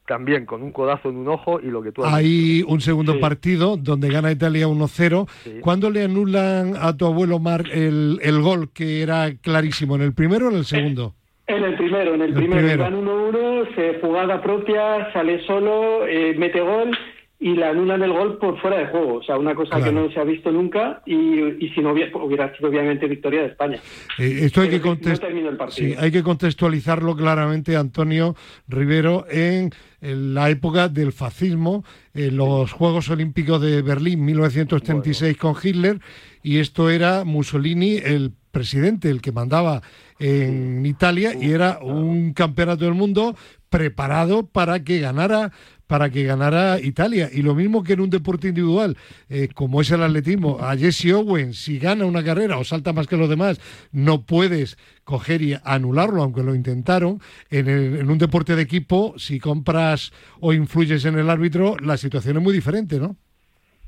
[0.06, 3.18] también con un codazo en un ojo y lo que tú has Hay un segundo
[3.20, 5.26] partido donde gana Italia 1-0.
[5.44, 5.52] Sí.
[5.62, 9.96] ¿Cuándo le anulan a tu abuelo Marc el, el gol que era clarísimo?
[9.96, 11.14] ¿En el primero o en el segundo?
[11.46, 16.34] En el primero, en el, El primero, van 1-1, se jugada propia, sale solo, eh,
[16.38, 16.96] mete gol
[17.38, 19.16] y le anulan el gol por fuera de juego.
[19.16, 22.16] O sea, una cosa que no se ha visto nunca y, y si no hubiera,
[22.16, 23.78] hubiera sido obviamente victoria de España.
[24.18, 28.34] Eh, esto hay que, Pero contest- sí, hay que contextualizarlo claramente, Antonio
[28.66, 29.70] Rivero, en,
[30.00, 31.84] en la época del fascismo,
[32.14, 35.98] en los Juegos Olímpicos de Berlín 1936 con Hitler,
[36.42, 39.82] y esto era Mussolini, el presidente, el que mandaba
[40.18, 43.36] en Italia, y era un campeonato del mundo
[43.68, 45.50] preparado para que ganara
[45.86, 47.28] para que ganara Italia.
[47.30, 48.96] Y lo mismo que en un deporte individual,
[49.28, 53.06] eh, como es el atletismo, a Jesse Owens, si gana una carrera o salta más
[53.06, 53.60] que los demás,
[53.92, 57.20] no puedes coger y anularlo, aunque lo intentaron.
[57.50, 60.10] En, el- en un deporte de equipo, si compras
[60.40, 63.16] o influyes en el árbitro, la situación es muy diferente, ¿no?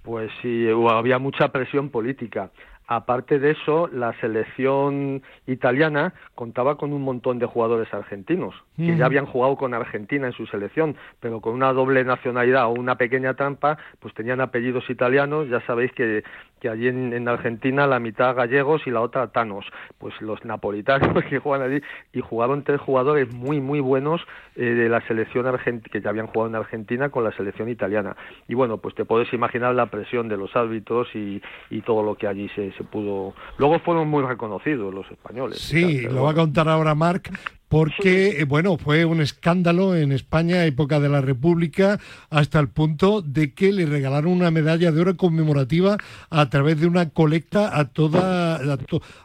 [0.03, 2.53] Pues sí, había mucha presión política.
[2.89, 9.07] Aparte de eso, la selección italiana contaba con un montón de jugadores argentinos, que ya
[9.07, 13.35] habían jugado con Argentina en su selección, pero con una doble nacionalidad o una pequeña
[13.35, 15.49] trampa, pues tenían apellidos italianos.
[15.49, 16.23] Ya sabéis que,
[16.61, 19.67] que allí en, Argentina la mitad gallegos y la otra tanos.
[19.99, 21.83] Pues los napolitanos que juegan allí,
[22.13, 24.23] y jugaron tres jugadores muy, muy buenos
[24.57, 28.17] eh, de la selección argentina, que ya habían jugado en Argentina con la selección italiana.
[28.49, 32.15] Y bueno, pues te puedes imaginar la presión de los árbitros y, y todo lo
[32.15, 33.35] que allí se, se pudo.
[33.59, 35.59] Luego fueron muy reconocidos los españoles.
[35.59, 37.31] Sí, lo va a contar ahora Marc,
[37.69, 41.99] porque, eh, bueno, fue un escándalo en España, época de la República,
[42.31, 45.97] hasta el punto de que le regalaron una medalla de oro conmemorativa
[46.31, 48.61] a través de una colecta a toda,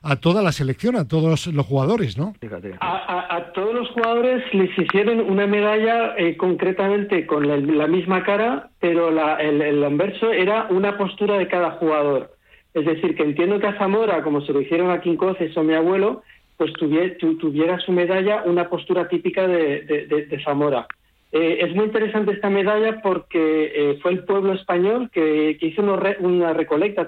[0.02, 2.34] a, toda la selección, a todos los jugadores, ¿no?
[2.82, 9.10] A, todos los jugadores les hicieron una medalla eh, concretamente con la, misma cara, pero
[9.40, 12.36] el, el anverso era una postura de cada jugador.
[12.74, 15.74] Es decir, que entiendo que a Zamora, como se lo hicieron a Quincoces o mi
[15.74, 16.24] abuelo,
[16.62, 20.86] pues tuviera, tuviera su medalla una postura típica de, Zamora.
[21.32, 26.54] Eh, es muy interesante esta medalla porque eh, fue el pueblo español que, hizo una
[26.54, 27.00] recolecta